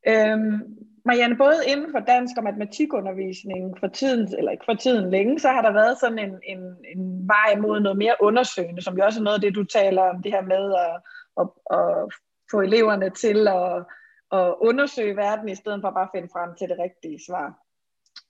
[0.08, 0.62] Øhm,
[1.06, 5.48] Marianne, både inden for dansk og matematikundervisning for tiden, eller ikke for tiden længe, så
[5.48, 6.62] har der været sådan en, en,
[6.94, 10.02] en vej mod noget mere undersøgende, som jo også er noget af det, du taler
[10.02, 10.96] om, det her med at,
[11.40, 12.12] at, at
[12.50, 13.84] få eleverne til at,
[14.32, 17.58] at undersøge verden, i stedet for bare at finde frem til det rigtige svar.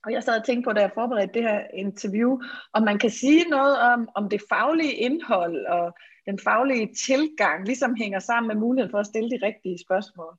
[0.05, 2.39] Og jeg sad og tænkte på, da jeg forberedte det her interview,
[2.73, 7.95] om man kan sige noget om, om det faglige indhold og den faglige tilgang ligesom
[7.95, 10.37] hænger sammen med muligheden for at stille de rigtige spørgsmål.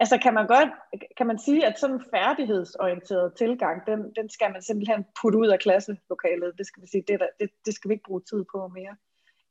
[0.00, 0.68] Altså kan man godt,
[1.16, 5.46] kan man sige, at sådan en færdighedsorienteret tilgang, den, den skal man simpelthen putte ud
[5.46, 6.58] af klasselokalet.
[6.58, 8.96] Det skal vi sige, det, der, det, det skal vi ikke bruge tid på mere.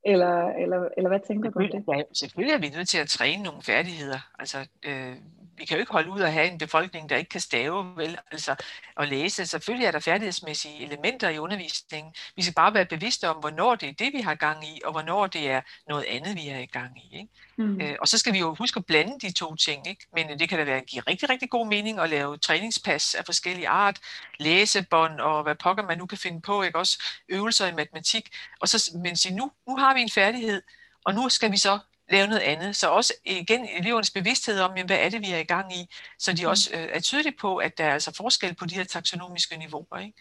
[0.05, 1.83] Eller, eller, eller hvad tænker du om det?
[1.97, 4.19] Ja, selvfølgelig er vi nødt til at træne nogle færdigheder.
[4.39, 5.15] Altså, øh,
[5.57, 8.17] vi kan jo ikke holde ud at have en befolkning, der ikke kan stave vel,
[8.31, 8.55] altså,
[8.95, 9.45] og læse.
[9.45, 12.13] Selvfølgelig er der færdighedsmæssige elementer i undervisningen.
[12.35, 14.91] Vi skal bare være bevidste om, hvornår det er det, vi har gang i, og
[14.91, 17.17] hvornår det er noget andet, vi er i gang i.
[17.17, 17.29] Ikke?
[17.57, 17.81] Mm.
[17.81, 19.87] Øh, og så skal vi jo huske at blande de to ting.
[19.87, 20.07] Ikke?
[20.13, 23.67] Men det kan da være, give rigtig, rigtig god mening at lave træningspas af forskellige
[23.67, 23.99] art,
[24.39, 26.79] læsebånd og hvad pokker man nu kan finde på, ikke?
[26.79, 28.29] også øvelser i matematik.
[28.59, 30.61] Og så, men sige, nu, nu har vi en færdighed,
[31.05, 32.75] og nu skal vi så lave noget andet.
[32.75, 35.89] Så også igen elevernes bevidsthed om, jamen, hvad er det, vi er i gang i,
[36.19, 36.49] så de mm.
[36.49, 39.97] også øh, er tydelige på, at der er altså forskel på de her taksonomiske niveauer.
[39.99, 40.13] Ikke?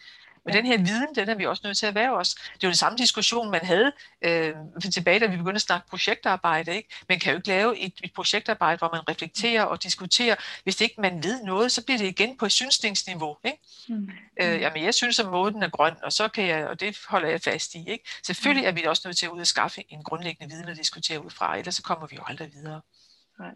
[0.47, 0.61] Men ja.
[0.61, 2.35] den her viden, den er vi også nødt til at være os.
[2.35, 4.53] Det er jo den samme diskussion, man havde øh,
[4.93, 6.75] tilbage, da vi begyndte at snakke projektarbejde.
[6.75, 6.89] Ikke?
[7.09, 10.35] Man kan jo ikke lave et, et projektarbejde, hvor man reflekterer og diskuterer.
[10.63, 13.37] Hvis ikke man ved noget, så bliver det igen på et synsningsniveau.
[13.45, 13.57] Ikke?
[13.89, 14.09] Mm.
[14.41, 17.29] Øh, jamen, jeg synes, at måden er grøn, og så kan jeg, og det holder
[17.29, 17.89] jeg fast i.
[17.89, 18.09] Ikke?
[18.23, 18.67] Selvfølgelig mm.
[18.67, 21.29] er vi også nødt til at ud og skaffe en grundlæggende viden at diskutere ud
[21.29, 22.81] fra, ellers så kommer vi jo aldrig videre.
[23.39, 23.51] Nej.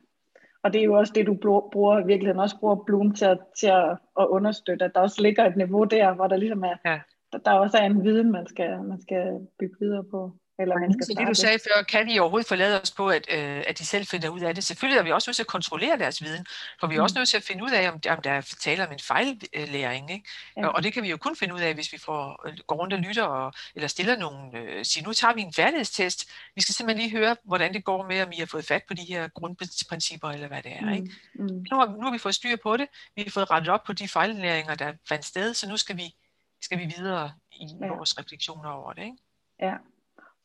[0.63, 1.35] Og det er jo også det, du
[1.71, 5.21] bruger i virkeligheden også bruger Bloom til at, til at, at understøtte, at der også
[5.21, 6.99] ligger et niveau der, hvor der ligesom er, ja.
[7.31, 10.31] der, der også er en viden, man skal, man skal bygge videre på.
[10.61, 13.63] Eller man skal det du sagde før, kan vi overhovedet forlade os på, at, øh,
[13.67, 14.63] at de selv finder ud af det?
[14.63, 16.45] Selvfølgelig er vi også nødt til at kontrollere deres viden,
[16.79, 17.03] for vi er mm.
[17.03, 20.11] også nødt til at finde ud af, om, om der er tale om en fejllæring.
[20.11, 20.29] Ikke?
[20.57, 20.67] Ja.
[20.67, 22.93] Og det kan vi jo kun finde ud af, hvis vi får, øh, går rundt
[22.93, 26.29] og lytter, og, eller stiller nogle, øh, siger, nu tager vi en færdighedstest.
[26.55, 28.93] Vi skal simpelthen lige høre, hvordan det går med, om I har fået fat på
[28.93, 30.81] de her grundprincipper, eller hvad det er.
[30.81, 30.93] Mm.
[30.93, 31.11] Ikke?
[31.33, 31.65] Mm.
[31.71, 33.93] Nu, har, nu har vi fået styr på det, vi har fået rettet op på
[33.93, 36.15] de fejllæringer, der fandt sted, så nu skal vi,
[36.61, 37.87] skal vi videre i ja.
[37.87, 39.03] vores refleksioner over det.
[39.03, 39.17] Ikke?
[39.59, 39.73] Ja,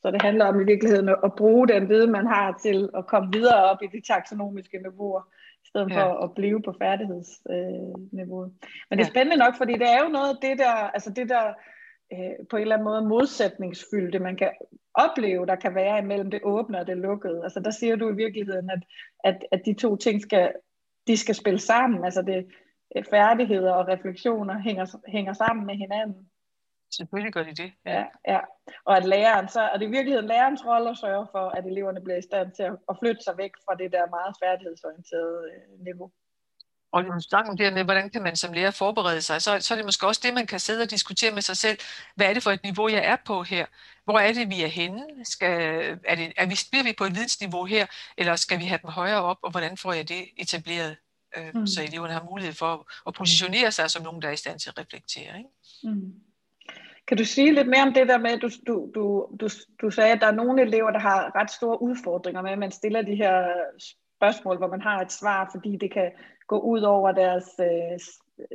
[0.02, 3.32] så det handler om i virkeligheden at bruge den viden, man har til at komme
[3.32, 5.22] videre op i de taksonomiske niveauer,
[5.64, 6.02] i stedet ja.
[6.02, 8.52] for at blive på færdighedsniveauet.
[8.62, 11.10] Øh, Men det er spændende nok, fordi det er jo noget af det der, altså
[11.10, 11.46] det der
[12.12, 14.50] øh, på en eller anden måde modsætningsfyldte, man kan
[14.94, 17.40] opleve, der kan være imellem det åbne og det lukkede.
[17.44, 18.82] Altså der siger du i virkeligheden, at,
[19.24, 20.52] at, at de to ting skal,
[21.06, 22.04] de skal spille sammen.
[22.04, 22.46] Altså det,
[23.10, 26.28] færdigheder og refleksioner hænger, hænger sammen med hinanden.
[26.96, 27.72] Selvfølgelig gør de det.
[27.86, 27.98] Ja.
[27.98, 28.40] ja, ja.
[28.84, 32.00] Og at læreren, så er det i virkeligheden lærerens rolle at sørge for, at eleverne
[32.00, 35.84] bliver i stand til at, at flytte sig væk fra det der meget færdighedsorienterede øh,
[35.84, 36.10] niveau.
[36.92, 39.60] Og når du snakker om det med, hvordan kan man som lærer forberede sig, så,
[39.60, 41.78] så er det måske også det, man kan sidde og diskutere med sig selv.
[42.14, 43.66] Hvad er det for et niveau, jeg er på her?
[44.04, 45.24] Hvor er det, vi er henne?
[45.24, 45.50] Skal,
[46.04, 48.90] er, det, er vi, bliver vi på et vidensniveau her, eller skal vi have dem
[48.90, 50.96] højere op, og hvordan får jeg det etableret,
[51.36, 51.66] øh, mm.
[51.66, 54.70] så eleverne har mulighed for at positionere sig som nogen, der er i stand til
[54.70, 55.38] at reflektere?
[55.38, 55.50] Ikke?
[55.82, 56.14] Mm.
[57.08, 59.48] Kan du sige lidt mere om det der med, at du, du, du, du,
[59.82, 62.70] du sagde, at der er nogle elever, der har ret store udfordringer med, at man
[62.70, 63.46] stiller de her
[64.16, 66.12] spørgsmål, hvor man har et svar, fordi det kan
[66.46, 67.98] gå ud over deres øh,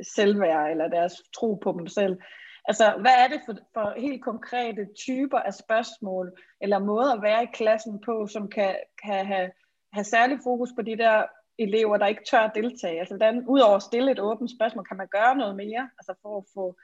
[0.02, 2.18] selvværd eller deres tro på dem selv.
[2.64, 7.42] Altså, hvad er det for, for helt konkrete typer af spørgsmål eller måder at være
[7.42, 9.50] i klassen på, som kan, kan have,
[9.92, 11.22] have særlig fokus på de der
[11.58, 12.98] elever, der ikke tør at deltage?
[12.98, 16.38] Altså, hvordan, udover at stille et åbent spørgsmål, kan man gøre noget mere altså for
[16.38, 16.76] at få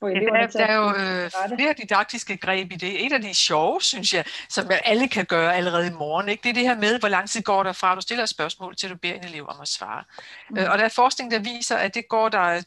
[0.00, 3.06] få eleverne ja, der, er, der er jo øh, flere didaktiske greb i det.
[3.06, 6.42] Et af de sjove, synes jeg, som alle kan gøre allerede i morgen, ikke?
[6.42, 8.28] det er det her med, hvor lang tid går der fra, at du stiller et
[8.28, 10.04] spørgsmål, til du beder en elev om at svare.
[10.50, 10.58] Mm.
[10.58, 12.62] Øh, og der er forskning, der viser, at det går der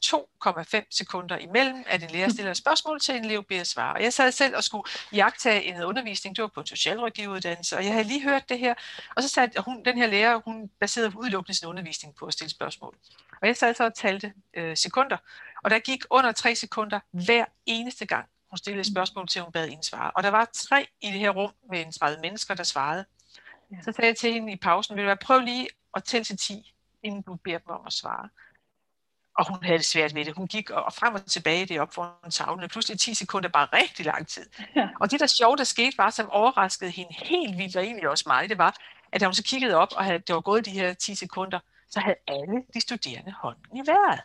[0.75, 3.93] 2,5 sekunder imellem, at en lærer stiller et spørgsmål til en elev beder at svare.
[3.93, 7.85] Og jeg sad selv og skulle jagtage en undervisning, det var på en socialrådgiveruddannelse, og
[7.85, 8.73] jeg havde lige hørt det her,
[9.15, 12.49] og så sagde hun, den her lærer, hun baserede udelukkende sin undervisning på at stille
[12.49, 12.95] spørgsmål.
[13.41, 15.17] Og jeg sad så og talte øh, sekunder,
[15.63, 19.51] og der gik under tre sekunder hver eneste gang, hun stillede et spørgsmål til, hun
[19.51, 20.11] bad hende svare.
[20.11, 23.05] Og der var tre i det her rum med en 30 mennesker, der svarede.
[23.81, 26.37] Så sagde jeg til hende i pausen, vil du være, prøv lige at tælle til
[26.37, 26.73] 10,
[27.03, 28.29] inden du beder dem om at svare.
[29.37, 30.33] Og hun havde det svært ved det.
[30.35, 33.67] Hun gik og frem og tilbage det op foran tavlen, og pludselig 10 sekunder bare
[33.73, 34.45] rigtig lang tid.
[34.75, 34.89] Ja.
[34.99, 38.23] Og det der sjove, der skete, var, som overraskede hende helt vildt, og egentlig også
[38.27, 38.75] mig, det var,
[39.11, 41.59] at da hun så kiggede op, og havde, det var gået de her 10 sekunder,
[41.89, 44.21] så havde alle de studerende hånden i vejret.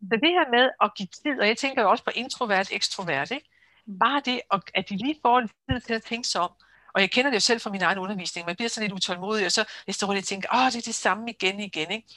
[0.00, 3.30] Så det her med at give tid, og jeg tænker jo også på introvert, ekstrovert,
[3.30, 3.48] ikke?
[3.86, 3.98] Mm.
[3.98, 4.40] bare det,
[4.74, 6.50] at de lige får tid til at tænke sig om,
[6.94, 9.46] og jeg kender det jo selv fra min egen undervisning, man bliver sådan lidt utålmodig,
[9.46, 12.08] og så jeg står og tænker, åh, det er det samme igen igen, ikke?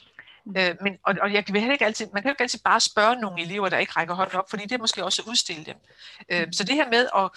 [0.44, 0.56] Mm.
[0.56, 3.16] Øh, men, og, og jeg kan ikke altid, man kan jo ikke altid bare spørge
[3.16, 5.76] nogle elever, der ikke rækker hånden op, fordi det er måske også at udstille dem.
[6.28, 6.52] Øh, mm.
[6.52, 7.30] så det her med at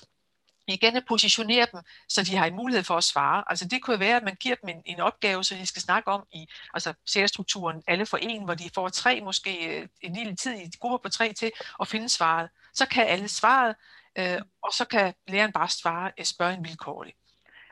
[0.67, 3.43] igen at positionere dem, så de har en mulighed for at svare.
[3.47, 6.11] Altså det kunne være, at man giver dem en, en opgave, så de skal snakke
[6.11, 10.35] om i altså seriestrukturen alle for en, hvor de får tre, måske øh, en lille
[10.35, 12.49] tid i grupper på tre til at finde svaret.
[12.73, 13.75] Så kan alle svaret,
[14.15, 17.13] øh, og så kan læreren bare svare, øh, spørge en vilkårlig.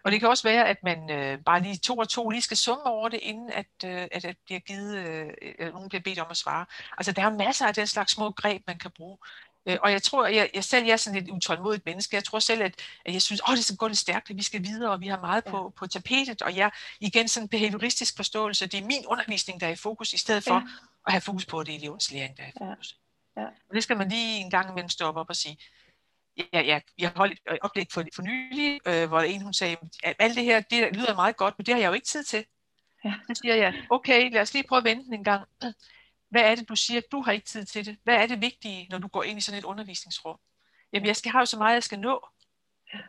[0.03, 2.57] Og det kan også være, at man øh, bare lige to og to lige skal
[2.57, 4.97] summe over det, inden at, øh, at at bliver givet,
[5.59, 6.65] øh, nogen bliver bedt om at svare.
[6.97, 9.17] Altså der er masser af den slags små greb, man kan bruge.
[9.65, 12.15] Øh, og jeg tror, jeg, jeg selv jeg er sådan et utålmodigt menneske.
[12.15, 14.43] Jeg tror selv, at, at jeg synes, at det skal gå lidt stærkt, at vi
[14.43, 16.41] skal videre, og vi har meget på, på tapetet.
[16.41, 18.67] Og jeg igen sådan en behavioristisk forståelse.
[18.67, 20.61] Det er min undervisning, der er i fokus, i stedet for ja.
[21.07, 22.97] at have fokus på, at det er elevens læring, der er i fokus.
[23.37, 23.41] Ja.
[23.41, 23.47] Ja.
[23.69, 25.57] Og det skal man lige en gang imellem stoppe op og sige.
[26.53, 30.15] Ja, ja, jeg holdt et oplæg for, for nylig, øh, hvor en hun sagde, at
[30.19, 32.45] alt det her, det lyder meget godt, men det har jeg jo ikke tid til.
[33.05, 33.13] Ja.
[33.27, 35.47] Så siger jeg, okay, lad os lige prøve at vente en gang.
[36.31, 37.97] Hvad er det, du siger, du har ikke tid til det?
[38.03, 40.37] Hvad er det vigtige, når du går ind i sådan et undervisningsrum?
[40.93, 42.27] Jamen, jeg skal have så meget, jeg skal nå.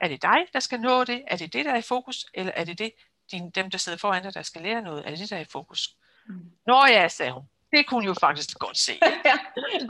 [0.01, 1.23] Er det dig, der skal nå det?
[1.27, 2.27] Er det det, der er i fokus?
[2.35, 2.93] Eller er det det,
[3.31, 5.07] din, dem, der sidder foran dig, der skal lære noget?
[5.07, 5.97] Er det det, der er i fokus?
[6.27, 6.51] Mm.
[6.67, 7.43] Nå ja, sagde hun.
[7.73, 8.93] Det kunne jo faktisk godt se.
[9.25, 9.39] ja.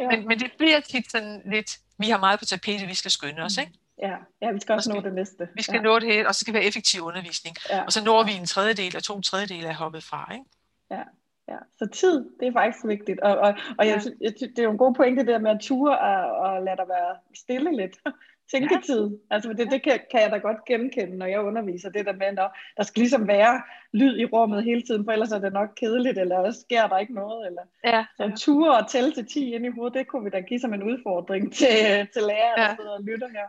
[0.09, 3.43] Men, men det bliver tit sådan lidt vi har meget på tapetet, vi skal skynde
[3.43, 3.73] os, ikke?
[3.99, 5.49] Ja, ja vi skal også skal, nå det næste.
[5.55, 5.83] Vi skal ja.
[5.83, 7.57] nå det hele, og så skal det være effektiv undervisning.
[7.71, 7.83] Ja.
[7.83, 10.45] Og så når vi en tredjedel og to tredjedel er hoppet fra, ikke?
[10.91, 11.03] Ja.
[11.49, 13.21] Ja, så tid, det er faktisk vigtigt.
[13.21, 15.61] Og, og, og jeg, jeg, det er jo en god pointe det der med at
[15.61, 17.99] ture og, og lade dig være stille lidt
[18.53, 19.03] tænketid.
[19.07, 19.35] Ja.
[19.35, 21.91] Altså det, det kan, kan jeg da godt genkende, når jeg underviser.
[21.91, 25.33] Det der med, at der skal ligesom være lyd i rummet hele tiden, for ellers
[25.33, 27.47] er det nok kedeligt, eller der sker der ikke noget.
[27.47, 27.63] Eller.
[27.85, 28.05] Ja.
[28.17, 30.75] Så ture og tælle til 10 ind i hovedet, det kunne vi da give som
[30.75, 32.69] en udfordring til, til lærere, ja.
[32.69, 33.47] der sidder og lytter her.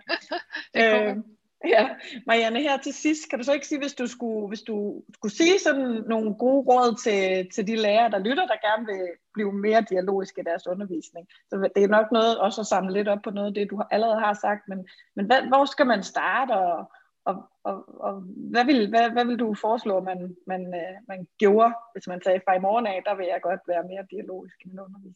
[1.09, 1.17] øh,
[1.75, 1.89] Ja,
[2.27, 5.35] Marianne, her til sidst, kan du så ikke sige, hvis du skulle, hvis du skulle
[5.35, 9.53] sige sådan nogle gode råd til, til de lærere, der lytter, der gerne vil blive
[9.53, 11.27] mere dialogiske i deres undervisning.
[11.49, 13.81] Så det er nok noget også at samle lidt op på noget af det, du
[13.91, 16.91] allerede har sagt, men, men hvad, hvor skal man starte, og,
[17.25, 18.13] og, og, og
[18.51, 22.41] hvad, vil, hvad, hvad vil du foreslå, man, man, øh, man gjorde, hvis man sagde
[22.45, 25.15] fra i morgen af, der vil jeg godt være mere dialogisk i min undervisning?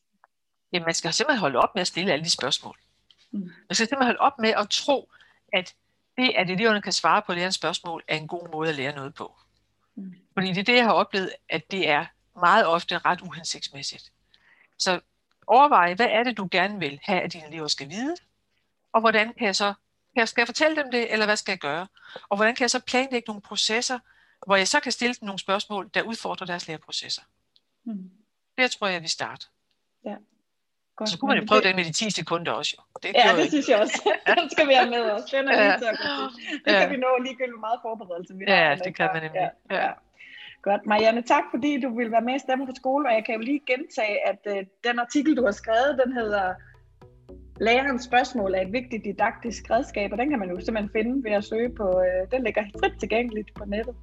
[0.74, 2.78] Jamen, man skal simpelthen holde op med at stille alle de spørgsmål.
[3.32, 3.40] Mm.
[3.40, 5.10] Man skal simpelthen holde op med at tro,
[5.54, 5.76] at
[6.18, 9.14] det, at eleverne kan svare på lærerens spørgsmål, er en god måde at lære noget
[9.14, 9.36] på.
[9.96, 10.16] Mm.
[10.34, 12.06] Fordi det er det, jeg har oplevet, at det er
[12.40, 14.12] meget ofte ret uhensigtsmæssigt.
[14.78, 15.00] Så
[15.48, 18.16] overvej, hvad er det, du gerne vil have, at dine elever skal vide,
[18.94, 19.74] og hvordan kan jeg så,
[20.14, 21.88] kan jeg, skal jeg fortælle dem det, eller hvad skal jeg gøre?
[22.30, 24.00] Og hvordan kan jeg så planlægge nogle processer,
[24.46, 27.22] hvor jeg så kan stille dem nogle spørgsmål, der udfordrer deres læreprocesser.
[27.84, 28.12] Mm.
[28.58, 29.48] Det tror jeg, vi starter.
[30.06, 30.16] Ja.
[30.98, 31.68] Godt, så kunne man jo prøve det...
[31.68, 32.72] den med de 10 sekunder også.
[32.78, 32.84] Jo.
[33.04, 33.98] Det ja, det synes jeg også.
[34.42, 35.24] den skal vi have med os.
[35.36, 35.66] Den er ja.
[35.66, 35.92] lige til.
[36.66, 36.80] Det ja.
[36.80, 38.64] kan vi nå ligegyldigt hvor meget forberedelse vi ja, har.
[38.64, 39.42] Ja, det kan man nemlig.
[39.42, 39.78] Ja.
[39.82, 39.90] Ja.
[40.68, 40.86] Godt.
[40.86, 43.42] Marianne, tak fordi du vil være med i Stemmer på skole, og jeg kan jo
[43.42, 46.46] lige gentage, at uh, den artikel, du har skrevet, den hedder
[47.62, 51.32] Lærerens spørgsmål er et vigtigt didaktisk redskab, og den kan man jo simpelthen finde ved
[51.32, 53.96] at søge på, uh, den ligger frit tilgængeligt på nettet.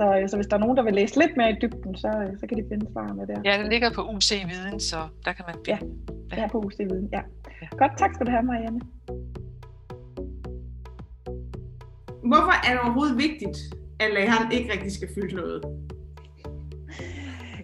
[0.00, 2.10] Så, så hvis der er nogen, der vil læse lidt mere i dybden, så,
[2.40, 3.40] så kan de finde svarene der.
[3.44, 5.94] Ja, den ligger på UC Viden, så der kan man finde.
[6.32, 6.42] Ja.
[6.42, 7.20] Ja, på UC Viden, ja.
[7.62, 7.66] ja.
[7.76, 8.80] Godt, tak skal du have, Marianne.
[12.30, 13.58] Hvorfor er det overhovedet vigtigt,
[14.00, 15.64] at læreren ikke rigtig skal fylde noget?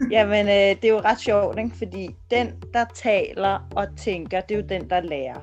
[0.14, 1.76] Jamen, øh, det er jo ret sjovt, ikke?
[1.76, 5.40] fordi den, der taler og tænker, det er jo den, der lærer.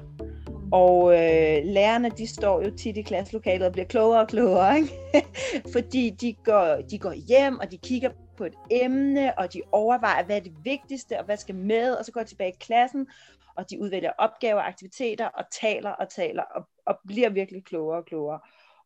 [0.74, 4.94] Og øh, lærerne, de står jo tit i klasselokalet og bliver klogere og klogere, ikke?
[5.74, 10.24] fordi de går, de går hjem, og de kigger på et emne, og de overvejer,
[10.24, 13.08] hvad er det vigtigste, og hvad skal med, og så går de tilbage i klassen,
[13.56, 17.98] og de udvælger opgaver og aktiviteter, og taler og taler, og, og bliver virkelig klogere
[17.98, 18.40] og klogere.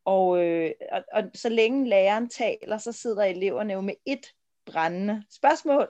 [0.05, 4.25] Og, øh, og, og så længe læreren taler, så sidder eleverne jo med et
[4.65, 5.87] brændende spørgsmål,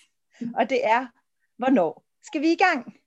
[0.58, 1.06] og det er,
[1.58, 2.97] hvornår skal vi i gang?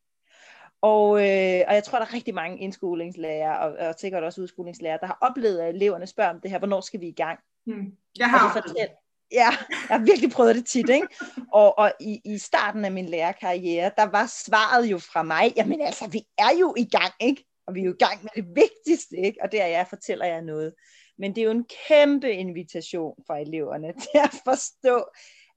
[0.81, 4.97] Og, øh, og jeg tror, der er rigtig mange indskolingslærer, og, og sikkert også udskolingslærer,
[4.97, 7.39] der har oplevet, at eleverne spørger om det her, hvornår skal vi i gang?
[7.65, 7.91] Hmm.
[8.17, 8.87] Jeg har og det
[9.33, 9.49] Ja,
[9.89, 11.07] jeg har virkelig prøvet det tit, ikke?
[11.53, 15.81] Og, og i, i starten af min lærerkarriere, der var svaret jo fra mig, jamen
[15.81, 17.45] altså, vi er jo i gang, ikke?
[17.67, 19.39] Og vi er jo i gang med det vigtigste, ikke?
[19.41, 20.73] Og det er, jeg fortæller jer noget.
[21.17, 25.05] Men det er jo en kæmpe invitation for eleverne til at forstå,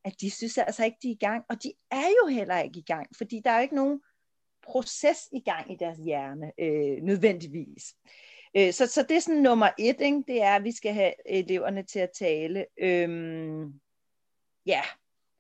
[0.05, 1.45] at de synes altså ikke, de er i gang.
[1.51, 4.01] Og de er jo heller ikke i gang, fordi der er jo ikke nogen
[4.67, 7.95] proces i gang i deres hjerne, øh, nødvendigvis.
[8.57, 10.23] Øh, så, så det er sådan nummer et, ikke?
[10.27, 12.65] det er, at vi skal have eleverne til at tale.
[12.81, 13.73] Øhm,
[14.67, 14.81] ja,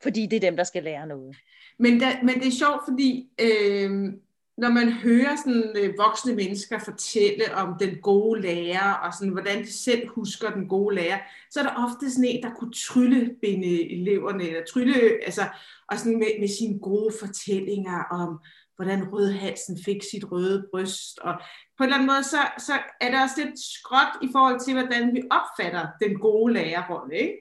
[0.02, 1.36] fordi det er dem, der skal lære noget.
[1.78, 4.12] Men, da, men det er sjovt, fordi øh,
[4.56, 9.62] når man hører sådan øh, voksne mennesker fortælle om den gode lærer, og sådan, hvordan
[9.62, 11.18] de selv husker den gode lærer,
[11.50, 15.42] så er der ofte sådan en, der kunne tryllebinde eleverne, eller trylle, altså,
[15.88, 18.38] og sådan med, med sine gode fortællinger om,
[18.76, 21.18] hvordan rødhalsen fik sit røde bryst.
[21.18, 21.34] Og
[21.78, 24.74] på en eller anden måde, så, så er det også lidt skråt i forhold til,
[24.74, 27.36] hvordan vi opfatter den gode lærerrolle, ikke?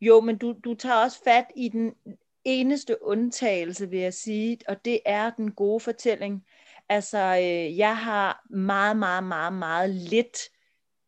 [0.00, 1.92] Jo, men du, du tager også fat i den
[2.44, 6.44] eneste undtagelse, vil jeg sige, og det er den gode fortælling.
[6.88, 10.38] Altså, øh, jeg har meget, meget, meget, meget lidt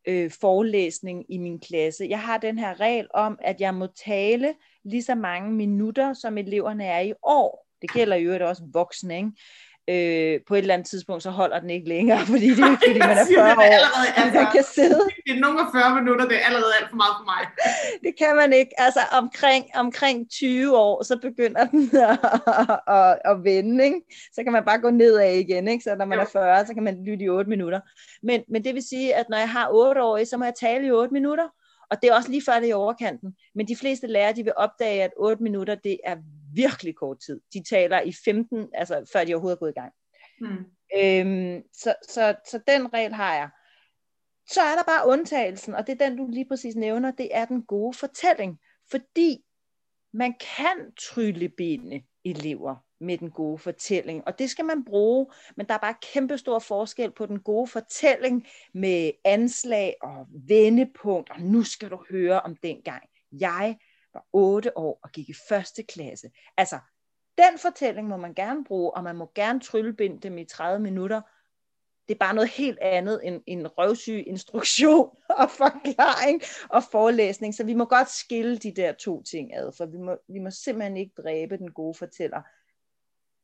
[0.07, 2.07] øh, forelæsning i min klasse.
[2.09, 4.53] Jeg har den her regel om, at jeg må tale
[4.83, 7.70] lige så mange minutter, som eleverne er i år.
[7.81, 9.31] Det gælder jo også voksne, ikke?
[9.89, 12.83] Øh, på et eller andet tidspunkt, så holder den ikke længere, fordi det er ikke,
[12.87, 15.01] fordi man er 40 år, altså, man kan sidde.
[15.25, 17.41] Det er nogle af 40 minutter, det er allerede alt for meget for mig.
[18.05, 18.71] Det kan man ikke.
[18.77, 24.01] Altså omkring, omkring 20 år, så begynder den at, at, at vende, ikke?
[24.33, 25.83] Så kan man bare gå nedad igen, ikke?
[25.83, 26.21] Så når man jo.
[26.21, 27.79] er 40, så kan man lytte i 8 minutter.
[28.23, 30.87] Men, men det vil sige, at når jeg har 8 år, så må jeg tale
[30.87, 31.47] i 8 minutter,
[31.91, 33.35] og det er også lige før det er i overkanten.
[33.55, 36.15] Men de fleste lærere, de vil opdage, at 8 minutter, det er
[36.55, 37.41] virkelig kort tid.
[37.53, 39.93] De taler i 15, altså før de overhovedet er gået i gang.
[40.41, 40.65] Mm.
[40.97, 43.49] Øhm, så, så, så den regel har jeg.
[44.47, 47.45] Så er der bare undtagelsen, og det er den, du lige præcis nævner, det er
[47.45, 48.59] den gode fortælling.
[48.91, 49.43] Fordi
[50.13, 54.27] man kan tryllebinde elever med den gode fortælling.
[54.27, 55.27] Og det skal man bruge,
[55.57, 61.29] men der er bare kæmpe stor forskel på den gode fortælling med anslag og vendepunkt,
[61.29, 63.03] og nu skal du høre om dengang.
[63.31, 63.77] Jeg
[64.13, 66.31] var otte år og gik i første klasse.
[66.57, 66.79] Altså,
[67.37, 71.21] den fortælling må man gerne bruge, og man må gerne tryllebinde dem i 30 minutter.
[72.07, 75.09] Det er bare noget helt andet end en røvsyg instruktion
[75.41, 77.55] og forklaring og forelæsning.
[77.55, 80.51] Så vi må godt skille de der to ting ad, for vi må, vi må
[80.51, 82.41] simpelthen ikke dræbe den gode fortæller.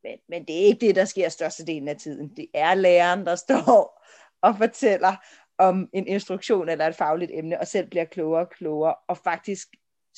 [0.03, 2.35] Men, men det er ikke det, der sker størstedelen af tiden.
[2.35, 4.03] Det er læreren, der står
[4.47, 5.15] og fortæller
[5.57, 9.67] om en instruktion eller et fagligt emne, og selv bliver klogere og klogere, og faktisk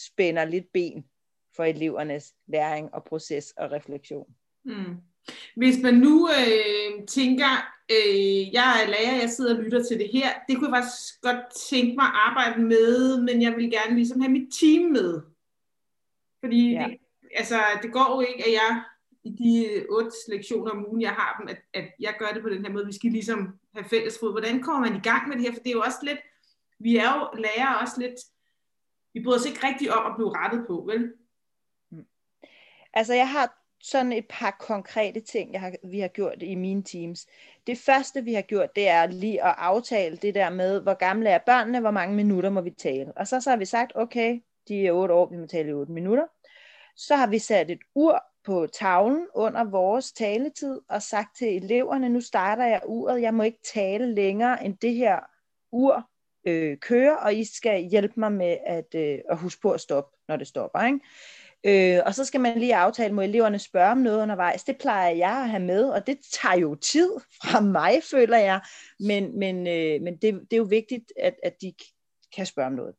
[0.05, 1.05] spænder lidt ben
[1.55, 4.27] for elevernes læring og proces og refleksion.
[4.65, 4.95] Mm.
[5.55, 7.51] Hvis man nu øh, tænker,
[7.91, 11.21] øh, jeg er lærer, jeg sidder og lytter til det her, det kunne jeg faktisk
[11.21, 15.21] godt tænke mig at arbejde med, men jeg vil gerne ligesom have mit team med.
[16.39, 16.87] Fordi ja.
[16.89, 16.97] det,
[17.35, 18.83] altså, det går jo ikke, at jeg
[19.23, 22.49] i de otte lektioner om ugen, jeg har dem, at, at jeg gør det på
[22.49, 22.85] den her måde.
[22.85, 24.31] Vi skal ligesom have fælles fod.
[24.31, 25.53] Hvordan kommer man i gang med det her?
[25.53, 26.19] For det er jo også lidt,
[26.79, 28.15] vi er jo lærer også lidt,
[29.13, 31.13] vi bryder os ikke rigtig om at blive rettet på, vel?
[31.91, 32.05] Mm.
[32.93, 36.83] Altså jeg har sådan et par konkrete ting, jeg har, vi har gjort i mine
[36.83, 37.27] teams.
[37.67, 41.29] Det første, vi har gjort, det er lige at aftale det der med, hvor gamle
[41.29, 43.13] er børnene, hvor mange minutter må vi tale.
[43.17, 45.73] Og så, så har vi sagt, okay, de er 8 år, vi må tale i
[45.73, 46.25] 8 minutter.
[46.95, 52.09] Så har vi sat et ur på tavlen under vores taletid og sagt til eleverne,
[52.09, 55.19] nu starter jeg uret, jeg må ikke tale længere end det her
[55.71, 56.08] ur
[56.45, 60.17] øh, kører, og I skal hjælpe mig med at, øh, at huske på at stoppe,
[60.27, 60.85] når det stopper.
[60.85, 60.99] Ikke?
[61.63, 64.63] Øh, og så skal man lige aftale, må eleverne spørge om noget undervejs.
[64.63, 67.11] Det plejer jeg at have med, og det tager jo tid
[67.43, 68.61] fra mig, føler jeg.
[68.99, 71.73] Men, men, øh, men det, det er jo vigtigt, at, at de
[72.35, 72.95] kan spørge om noget.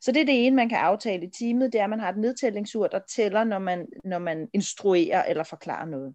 [0.00, 2.08] Så det er det ene, man kan aftale i teamet, det er, at man har
[2.08, 6.14] et nedtællingsur, der tæller, når man, når man instruerer eller forklarer noget.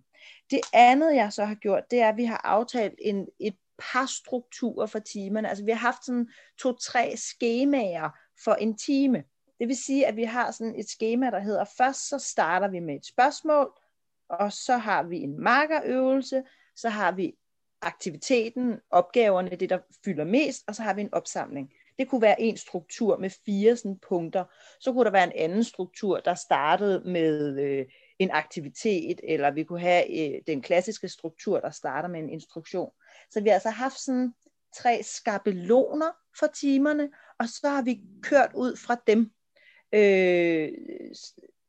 [0.52, 4.06] Det andet, jeg så har gjort, det er, at vi har aftalt en, et par
[4.06, 5.50] strukturer for timerne.
[5.50, 8.10] Altså vi har haft sådan to-tre skemaer
[8.44, 9.24] for en time.
[9.60, 12.80] Det vil sige, at vi har sådan et skema, der hedder, først så starter vi
[12.80, 13.72] med et spørgsmål,
[14.30, 16.44] og så har vi en markerøvelse,
[16.76, 17.34] så har vi
[17.82, 21.74] aktiviteten, opgaverne, det der fylder mest, og så har vi en opsamling.
[22.00, 24.44] Det kunne være en struktur med fire sådan punkter.
[24.80, 27.86] Så kunne der være en anden struktur, der startede med øh,
[28.20, 32.92] en aktivitet, eller vi kunne have øh, den klassiske struktur, der starter med en instruktion.
[33.32, 34.34] Så vi har altså haft sådan
[34.78, 37.10] tre skabeloner for timerne,
[37.40, 39.32] og så har vi kørt ud fra dem.
[39.94, 40.72] Øh,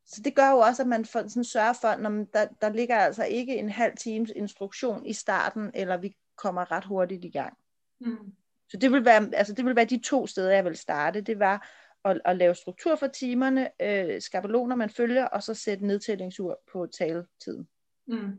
[0.06, 2.96] så det gør jo også, at man får, sådan sørger for, at der, der ligger
[2.96, 7.56] altså ikke en halv times instruktion i starten, eller vi kommer ret hurtigt i gang.
[8.00, 8.32] Mm.
[8.68, 11.20] Så det vil, være, altså det vil være de to steder, jeg vil starte.
[11.20, 11.68] Det var
[12.04, 16.86] at, at lave struktur for timerne, øh, skabeloner man følger, og så sætte nedtællingsur på
[16.86, 17.68] taletiden.
[18.06, 18.32] Mm.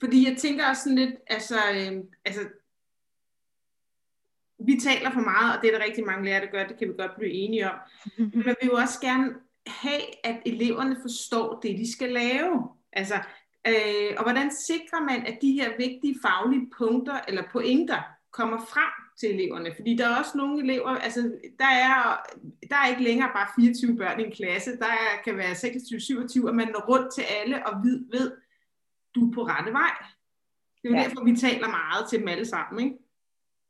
[0.00, 2.40] Fordi jeg tænker også sådan lidt, altså, øh, altså
[4.58, 6.88] vi taler for meget, og det er der rigtig mange lærere, der gør, det kan
[6.88, 7.78] vi godt blive enige om.
[8.18, 9.34] Men vi vil jo også gerne
[9.66, 12.68] have, at eleverne forstår det, de skal lave.
[12.92, 13.14] Altså,
[13.68, 18.02] øh, og hvordan sikrer man, at de her vigtige faglige punkter eller pointer
[18.32, 19.74] kommer frem til eleverne?
[19.76, 21.20] Fordi der er også nogle elever, altså
[21.58, 22.22] der er,
[22.70, 26.48] der er ikke længere bare 24 børn i en klasse, der er, kan være 26-27,
[26.48, 28.32] og man når rundt til alle og ved, ved,
[29.14, 29.94] du er på rette vej.
[30.82, 31.02] Det er jo ja.
[31.04, 32.96] derfor, vi taler meget til dem alle sammen, ikke?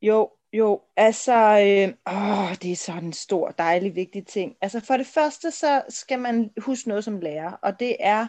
[0.02, 4.56] Jo, jo, altså, øh, åh, det er sådan en stor, dejlig, vigtig ting.
[4.60, 8.26] Altså for det første, så skal man huske noget som lærer, og det er,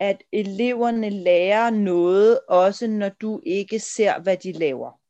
[0.00, 5.00] at eleverne lærer noget, også når du ikke ser, hvad de laver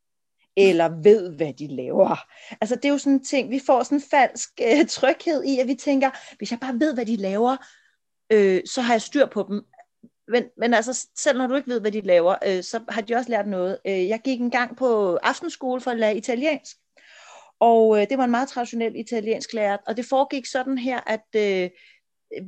[0.57, 2.17] eller ved, hvad de laver.
[2.61, 5.59] Altså det er jo sådan en ting, vi får sådan en falsk øh, tryghed i,
[5.59, 7.57] at vi tænker, hvis jeg bare ved, hvad de laver,
[8.33, 9.67] øh, så har jeg styr på dem.
[10.29, 13.15] Men, men altså, selv når du ikke ved, hvad de laver, øh, så har de
[13.15, 13.79] også lært noget.
[13.87, 16.77] Øh, jeg gik en gang på aftenskole for at lære italiensk,
[17.61, 21.27] og øh, det var en meget traditionel italiensk lærer, og det foregik sådan her, at
[21.37, 21.71] øh,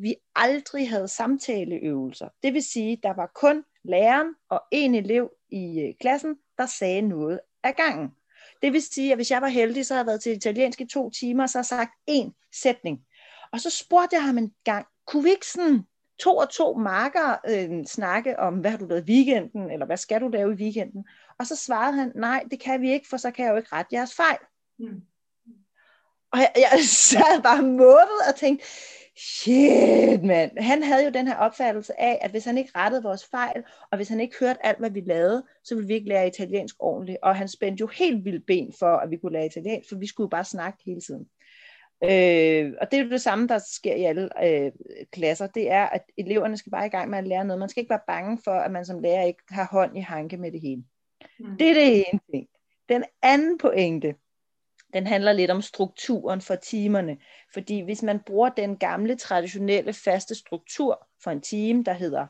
[0.03, 2.29] vi aldrig havde samtaleøvelser.
[2.43, 7.03] Det vil sige, der var kun læreren og en elev i øh, klassen, der sagde
[7.03, 8.11] noget af gangen.
[8.63, 10.87] Det vil sige, at hvis jeg var heldig, så havde jeg været til italiensk i
[10.87, 13.01] to timer, og så har sagt én sætning.
[13.53, 15.83] Og så spurgte jeg ham en gang, kunne vi ikke sådan
[16.19, 19.97] to og to marker øh, snakke om, hvad har du lavet i weekenden, eller hvad
[19.97, 21.05] skal du lave i weekenden?
[21.39, 23.73] Og så svarede han, nej, det kan vi ikke, for så kan jeg jo ikke
[23.73, 24.39] rette jeres fejl.
[24.79, 25.03] Mm.
[26.33, 28.67] Og jeg, jeg sad bare målet og tænkte,
[29.19, 33.27] shit mand, han havde jo den her opfattelse af, at hvis han ikke rettede vores
[33.31, 36.27] fejl, og hvis han ikke hørte alt, hvad vi lavede, så ville vi ikke lære
[36.27, 37.19] italiensk ordentligt.
[37.23, 40.07] Og han spændte jo helt vildt ben for, at vi kunne lære italiensk, for vi
[40.07, 41.27] skulle jo bare snakke hele tiden.
[42.05, 44.73] Øh, og det er jo det samme, der sker i alle øh,
[45.13, 45.47] klasser.
[45.47, 47.61] Det er, at eleverne skal bare i gang med at lære noget.
[47.61, 50.37] Man skal ikke være bange for, at man som lærer ikke har hånd i hanke
[50.37, 50.85] med det hele.
[51.41, 51.57] Mm.
[51.57, 52.47] Det er det ene ting.
[52.89, 54.15] Den anden pointe,
[54.95, 57.17] den handler lidt om strukturen for timerne.
[57.53, 62.27] Fordi hvis man bruger den gamle, traditionelle, faste struktur for en time, der hedder,